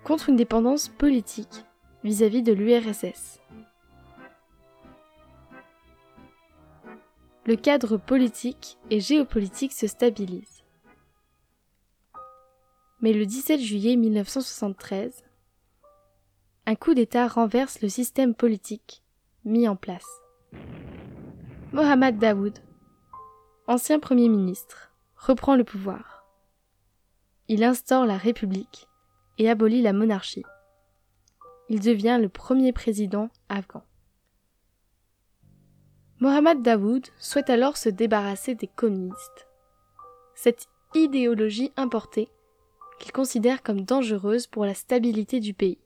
contre 0.03 0.29
une 0.29 0.37
dépendance 0.37 0.89
politique 0.89 1.65
vis-à-vis 2.03 2.43
de 2.43 2.53
l'URSS. 2.53 3.41
Le 7.47 7.55
cadre 7.55 7.97
politique 7.97 8.77
et 8.91 8.99
géopolitique 8.99 9.73
se 9.73 9.87
stabilise. 9.87 10.54
Mais 13.05 13.13
le 13.13 13.27
17 13.27 13.61
juillet 13.61 13.97
1973, 13.97 15.25
un 16.65 16.75
coup 16.75 16.95
d'État 16.95 17.29
renverse 17.29 17.83
le 17.83 17.91
système 17.91 18.35
politique 18.35 19.03
mis 19.45 19.69
en 19.69 19.77
place. 19.77 20.07
Mohammad 21.75 22.17
Daoud, 22.17 22.61
ancien 23.67 24.01
Premier 24.01 24.31
ministre, 24.31 24.91
reprend 25.19 25.55
le 25.55 25.65
pouvoir. 25.65 26.25
Il 27.49 27.63
instaure 27.63 28.07
la 28.07 28.17
République 28.17 28.89
et 29.37 29.51
abolit 29.51 29.83
la 29.83 29.93
monarchie. 29.93 30.47
Il 31.69 31.81
devient 31.81 32.19
le 32.19 32.31
premier 32.31 32.73
président 32.73 33.29
afghan. 33.51 33.85
Mohammad 36.21 36.63
Daoud 36.63 37.07
souhaite 37.19 37.51
alors 37.51 37.77
se 37.77 37.91
débarrasser 37.91 38.55
des 38.55 38.69
communistes. 38.69 39.47
Cette 40.35 40.69
idéologie 40.95 41.71
importée 41.77 42.31
considère 43.13 43.63
comme 43.63 43.83
dangereuse 43.83 44.47
pour 44.47 44.65
la 44.65 44.75
stabilité 44.75 45.41
du 45.41 45.55
pays. 45.55 45.79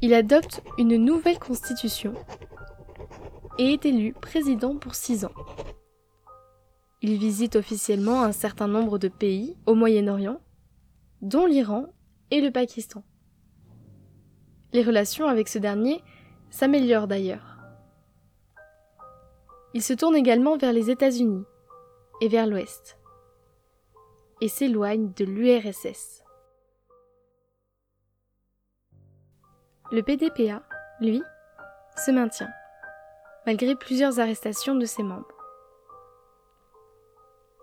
Il 0.00 0.14
adopte 0.14 0.62
une 0.78 0.96
nouvelle 0.96 1.38
constitution 1.38 2.14
et 3.58 3.74
est 3.74 3.86
élu 3.86 4.12
président 4.12 4.76
pour 4.76 4.94
six 4.94 5.24
ans. 5.24 5.34
Il 7.02 7.18
visite 7.18 7.56
officiellement 7.56 8.22
un 8.22 8.32
certain 8.32 8.68
nombre 8.68 8.98
de 8.98 9.08
pays 9.08 9.56
au 9.66 9.74
Moyen-Orient, 9.74 10.40
dont 11.20 11.46
l'Iran 11.46 11.86
et 12.30 12.40
le 12.40 12.50
Pakistan. 12.50 13.04
Les 14.72 14.82
relations 14.82 15.26
avec 15.26 15.48
ce 15.48 15.58
dernier 15.58 16.02
s'améliorent 16.50 17.08
d'ailleurs. 17.08 17.58
Il 19.74 19.82
se 19.82 19.92
tourne 19.92 20.16
également 20.16 20.56
vers 20.56 20.72
les 20.72 20.90
États-Unis 20.90 21.44
et 22.20 22.28
vers 22.28 22.46
l'Ouest, 22.46 22.98
et 24.40 24.48
s'éloigne 24.48 25.12
de 25.16 25.24
l'URSS. 25.24 26.21
Le 29.92 30.02
PDPA, 30.02 30.62
lui, 31.00 31.22
se 31.96 32.10
maintient, 32.10 32.50
malgré 33.46 33.76
plusieurs 33.76 34.18
arrestations 34.18 34.74
de 34.74 34.86
ses 34.86 35.02
membres. 35.02 35.26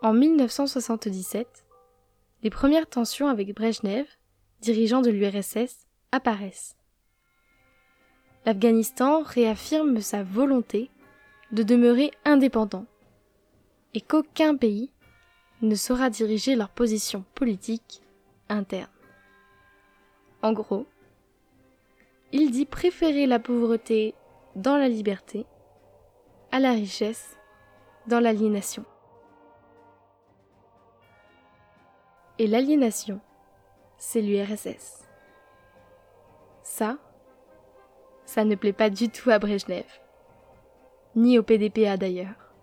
En 0.02 0.14
1977, 0.14 1.66
les 2.44 2.50
premières 2.50 2.88
tensions 2.88 3.28
avec 3.28 3.54
Brejnev 3.54 4.06
dirigeants 4.62 5.02
de 5.02 5.10
l'URSS, 5.10 5.88
apparaissent. 6.12 6.76
L'Afghanistan 8.46 9.22
réaffirme 9.24 10.02
sa 10.02 10.24
volonté 10.24 10.90
de 11.52 11.64
demeurer 11.64 12.12
indépendant 12.26 12.86
et 13.94 14.02
qu'aucun 14.02 14.56
pays 14.56 14.92
ne 15.62 15.76
saura 15.76 16.10
diriger 16.10 16.56
leur 16.56 16.70
position 16.70 17.26
politique 17.36 18.02
interne. 18.48 18.90
En 20.42 20.54
gros, 20.54 20.86
il 22.32 22.52
dit 22.52 22.66
préférer 22.66 23.26
la 23.26 23.40
pauvreté 23.40 24.14
dans 24.56 24.78
la 24.78 24.88
liberté 24.88 25.46
à 26.52 26.60
la 26.60 26.72
richesse 26.72 27.38
dans 28.08 28.20
l'aliénation. 28.20 28.86
Et 32.38 32.48
l'aliénation, 32.48 33.20
c'est 33.98 34.22
l'URSS. 34.22 35.08
Ça, 36.64 36.98
ça 38.26 38.46
ne 38.46 38.56
plaît 38.56 38.74
pas 38.74 38.90
du 38.90 39.10
tout 39.10 39.30
à 39.30 39.40
Brejnev, 39.40 39.86
ni 41.16 41.38
au 41.40 41.44
PDPA 41.44 41.98
d'ailleurs. 41.98 42.54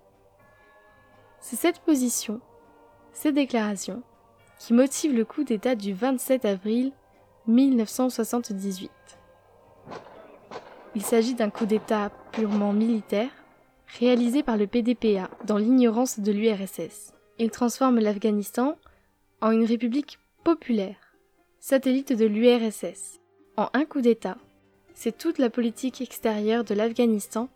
C'est 1.41 1.57
cette 1.57 1.81
position, 1.81 2.41
ces 3.13 3.33
déclarations, 3.33 4.03
qui 4.59 4.73
motivent 4.73 5.15
le 5.17 5.25
coup 5.25 5.45
d'État 5.45 5.75
du 5.75 5.93
27 5.93 6.45
avril 6.45 6.93
1978. 7.47 8.91
Il 10.97 11.03
s'agit 11.03 11.35
d'un 11.35 11.51
coup 11.51 11.67
d'État 11.67 12.11
purement 12.33 12.73
militaire, 12.73 13.29
réalisé 13.99 14.43
par 14.43 14.57
le 14.57 14.67
PDPA 14.67 15.29
dans 15.45 15.59
l'ignorance 15.59 16.21
de 16.21 16.33
l'URSS. 16.33 17.13
Il 17.39 17.51
transforme 17.51 17.99
l'Afghanistan 18.01 18.79
en 19.43 19.51
une 19.51 19.67
république 19.67 20.19
populaire, 20.43 20.97
satellite 21.61 22.15
de 22.15 22.25
l'URSS. 22.25 23.21
En 23.59 23.69
un 23.75 23.85
coup 23.85 24.01
d'État, 24.01 24.39
c'est 24.95 25.19
toute 25.19 25.37
la 25.37 25.51
politique 25.51 26.01
extérieure 26.01 26.65
de 26.65 26.73
l'Afghanistan 26.75 27.51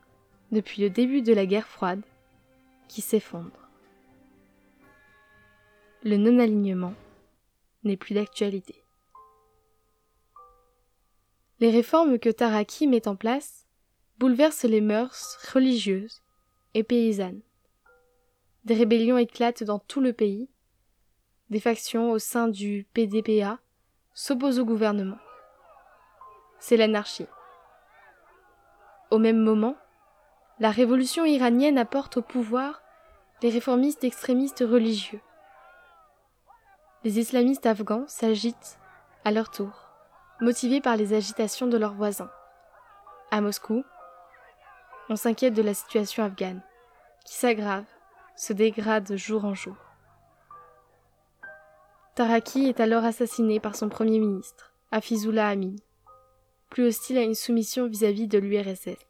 depuis 0.52 0.82
le 0.82 0.90
début 0.90 1.22
de 1.22 1.32
la 1.32 1.46
guerre 1.46 1.66
froide 1.66 2.02
qui 2.88 3.00
s'effondre. 3.00 3.70
Le 6.02 6.18
non-alignement 6.18 6.92
n'est 7.84 7.96
plus 7.96 8.12
d'actualité. 8.12 8.79
Les 11.60 11.70
réformes 11.70 12.18
que 12.18 12.30
Taraki 12.30 12.86
met 12.86 13.06
en 13.06 13.16
place 13.16 13.66
bouleversent 14.18 14.64
les 14.64 14.80
mœurs 14.80 15.38
religieuses 15.52 16.22
et 16.72 16.82
paysannes. 16.82 17.42
Des 18.64 18.74
rébellions 18.74 19.18
éclatent 19.18 19.62
dans 19.62 19.78
tout 19.78 20.00
le 20.00 20.14
pays. 20.14 20.48
Des 21.50 21.60
factions 21.60 22.12
au 22.12 22.18
sein 22.18 22.48
du 22.48 22.86
PDPA 22.94 23.58
s'opposent 24.14 24.58
au 24.58 24.64
gouvernement. 24.64 25.18
C'est 26.60 26.76
l'anarchie. 26.76 27.26
Au 29.10 29.18
même 29.18 29.40
moment, 29.40 29.76
la 30.60 30.70
révolution 30.70 31.24
iranienne 31.24 31.78
apporte 31.78 32.18
au 32.18 32.22
pouvoir 32.22 32.82
les 33.42 33.50
réformistes 33.50 34.04
extrémistes 34.04 34.64
religieux. 34.66 35.20
Les 37.02 37.18
islamistes 37.18 37.66
afghans 37.66 38.04
s'agitent 38.06 38.78
à 39.24 39.30
leur 39.30 39.50
tour, 39.50 39.79
motivés 40.40 40.80
par 40.80 40.96
les 40.96 41.14
agitations 41.14 41.66
de 41.66 41.76
leurs 41.76 41.94
voisins. 41.94 42.30
À 43.30 43.40
Moscou, 43.40 43.84
on 45.08 45.16
s'inquiète 45.16 45.54
de 45.54 45.62
la 45.62 45.74
situation 45.74 46.24
afghane, 46.24 46.62
qui 47.24 47.34
s'aggrave, 47.34 47.84
se 48.36 48.52
dégrade 48.52 49.16
jour 49.16 49.44
en 49.44 49.54
jour. 49.54 49.76
Taraki 52.14 52.66
est 52.68 52.80
alors 52.80 53.04
assassiné 53.04 53.60
par 53.60 53.76
son 53.76 53.88
premier 53.88 54.18
ministre, 54.18 54.72
Afizullah 54.90 55.48
Amin, 55.48 55.76
plus 56.68 56.86
hostile 56.86 57.18
à 57.18 57.22
une 57.22 57.34
soumission 57.34 57.86
vis-à-vis 57.86 58.26
-vis 58.26 58.28
de 58.28 58.38
l'URSS. 58.38 59.06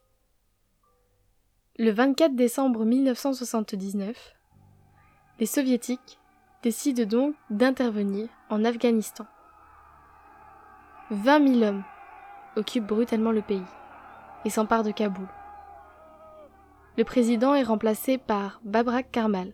Le 1.77 1.91
24 1.91 2.35
décembre 2.35 2.85
1979, 2.85 4.35
les 5.39 5.45
soviétiques 5.45 6.19
décident 6.61 7.05
donc 7.05 7.35
d'intervenir 7.49 8.27
en 8.49 8.63
Afghanistan. 8.65 9.25
20 11.11 11.55
000 11.59 11.63
hommes 11.63 11.83
occupent 12.55 12.87
brutalement 12.87 13.33
le 13.33 13.41
pays 13.41 13.61
et 14.45 14.49
s'emparent 14.49 14.83
de 14.83 14.91
Kaboul. 14.91 15.27
Le 16.97 17.03
président 17.03 17.53
est 17.53 17.63
remplacé 17.63 18.17
par 18.17 18.61
Babrak 18.63 19.11
Karmal, 19.11 19.51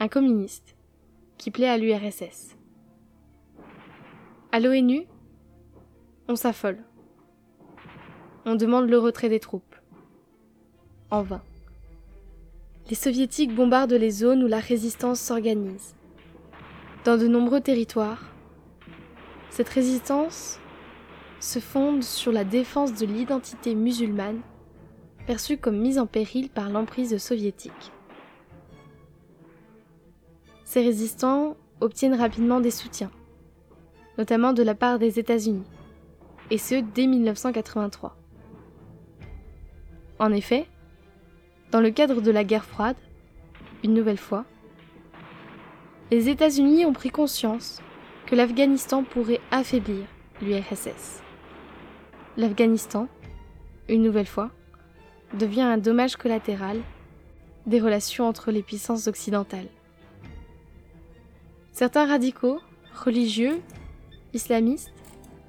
un 0.00 0.08
communiste 0.08 0.74
qui 1.38 1.52
plaît 1.52 1.68
à 1.68 1.78
l'URSS. 1.78 2.56
À 4.50 4.58
l'ONU, 4.58 5.06
on 6.28 6.34
s'affole. 6.34 6.78
On 8.44 8.56
demande 8.56 8.90
le 8.90 8.98
retrait 8.98 9.28
des 9.28 9.40
troupes 9.40 9.76
en 11.12 11.22
vain. 11.22 11.42
Les 12.90 12.96
soviétiques 12.96 13.54
bombardent 13.54 13.92
les 13.92 14.10
zones 14.10 14.42
où 14.42 14.48
la 14.48 14.58
résistance 14.58 15.20
s'organise. 15.20 15.94
Dans 17.04 17.16
de 17.16 17.28
nombreux 17.28 17.60
territoires, 17.60 18.35
cette 19.50 19.68
résistance 19.68 20.58
se 21.40 21.58
fonde 21.58 22.02
sur 22.02 22.32
la 22.32 22.44
défense 22.44 22.94
de 22.94 23.06
l'identité 23.06 23.74
musulmane, 23.74 24.40
perçue 25.26 25.58
comme 25.58 25.78
mise 25.78 25.98
en 25.98 26.06
péril 26.06 26.48
par 26.50 26.70
l'emprise 26.70 27.16
soviétique. 27.18 27.92
Ces 30.64 30.82
résistants 30.82 31.56
obtiennent 31.80 32.14
rapidement 32.14 32.60
des 32.60 32.70
soutiens, 32.70 33.10
notamment 34.18 34.52
de 34.52 34.62
la 34.62 34.74
part 34.74 34.98
des 34.98 35.18
États-Unis, 35.18 35.66
et 36.50 36.58
ce 36.58 36.76
dès 36.76 37.06
1983. 37.06 38.16
En 40.18 40.32
effet, 40.32 40.66
dans 41.70 41.80
le 41.80 41.90
cadre 41.90 42.20
de 42.20 42.30
la 42.30 42.44
guerre 42.44 42.64
froide, 42.64 42.96
une 43.84 43.94
nouvelle 43.94 44.18
fois, 44.18 44.44
les 46.10 46.28
États-Unis 46.28 46.86
ont 46.86 46.92
pris 46.92 47.10
conscience 47.10 47.80
que 48.26 48.34
l'Afghanistan 48.34 49.04
pourrait 49.04 49.40
affaiblir 49.50 50.04
l'URSS. 50.42 51.22
L'Afghanistan, 52.36 53.08
une 53.88 54.02
nouvelle 54.02 54.26
fois, 54.26 54.50
devient 55.34 55.62
un 55.62 55.78
dommage 55.78 56.16
collatéral 56.16 56.80
des 57.66 57.80
relations 57.80 58.26
entre 58.26 58.50
les 58.50 58.62
puissances 58.62 59.06
occidentales. 59.06 59.68
Certains 61.72 62.06
radicaux, 62.06 62.60
religieux, 62.94 63.60
islamistes, 64.34 64.92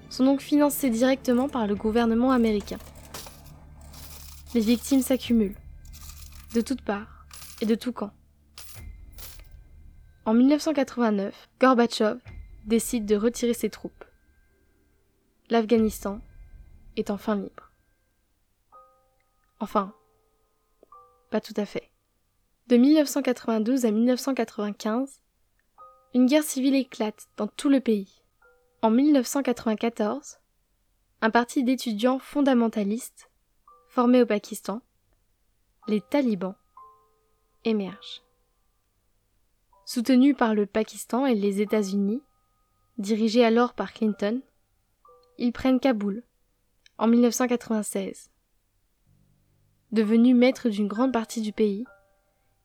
sont 0.09 0.25
donc 0.25 0.41
financés 0.41 0.89
directement 0.89 1.49
par 1.49 1.67
le 1.67 1.75
gouvernement 1.75 2.31
américain. 2.31 2.79
Les 4.53 4.61
victimes 4.61 5.01
s'accumulent 5.01 5.57
de 6.53 6.61
toutes 6.61 6.81
parts 6.81 7.25
et 7.61 7.65
de 7.65 7.75
tous 7.75 7.91
camps. 7.91 8.11
En 10.25 10.33
1989, 10.33 11.49
Gorbatchev 11.59 12.19
décide 12.67 13.05
de 13.05 13.15
retirer 13.15 13.53
ses 13.53 13.69
troupes. 13.69 14.05
L'Afghanistan 15.49 16.19
est 16.97 17.09
enfin 17.09 17.35
libre. 17.35 17.71
Enfin, 19.59 19.93
pas 21.31 21.41
tout 21.41 21.53
à 21.57 21.65
fait. 21.65 21.89
De 22.67 22.75
1992 22.75 23.85
à 23.85 23.91
1995, 23.91 25.21
une 26.13 26.25
guerre 26.25 26.43
civile 26.43 26.75
éclate 26.75 27.27
dans 27.37 27.47
tout 27.47 27.69
le 27.69 27.79
pays. 27.79 28.21
En 28.81 28.91
1994, 28.91 30.39
un 31.21 31.29
parti 31.29 31.63
d'étudiants 31.63 32.19
fondamentalistes, 32.19 33.31
formé 33.87 34.21
au 34.21 34.25
Pakistan, 34.25 34.81
les 35.87 36.01
talibans 36.01 36.55
émergent. 37.63 38.23
Soutenus 39.85 40.35
par 40.35 40.53
le 40.53 40.65
Pakistan 40.65 41.25
et 41.25 41.33
les 41.33 41.61
États-Unis, 41.61 42.21
dirigés 42.97 43.45
alors 43.45 43.73
par 43.73 43.93
Clinton, 43.93 44.41
ils 45.37 45.51
prennent 45.51 45.79
Kaboul 45.79 46.23
en 46.97 47.07
1996. 47.07 48.31
Devenus 49.91 50.35
maîtres 50.35 50.69
d'une 50.69 50.87
grande 50.87 51.13
partie 51.13 51.41
du 51.41 51.53
pays, 51.53 51.85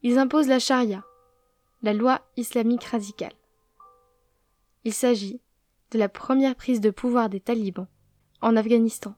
ils 0.02 0.18
imposent 0.18 0.48
la 0.48 0.58
charia, 0.58 1.04
la 1.82 1.92
loi 1.92 2.22
islamique 2.36 2.84
radicale. 2.84 3.34
Il 4.84 4.92
s'agit 4.92 5.40
de 5.90 5.98
la 5.98 6.08
première 6.08 6.56
prise 6.56 6.80
de 6.80 6.90
pouvoir 6.90 7.28
des 7.28 7.40
talibans 7.40 7.86
en 8.40 8.56
Afghanistan. 8.56 9.14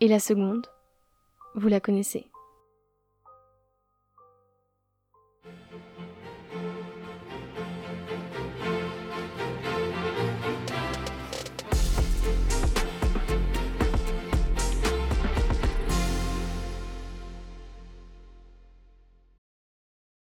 Et 0.00 0.08
la 0.08 0.18
seconde, 0.18 0.66
vous 1.54 1.68
la 1.68 1.80
connaissez. 1.80 2.29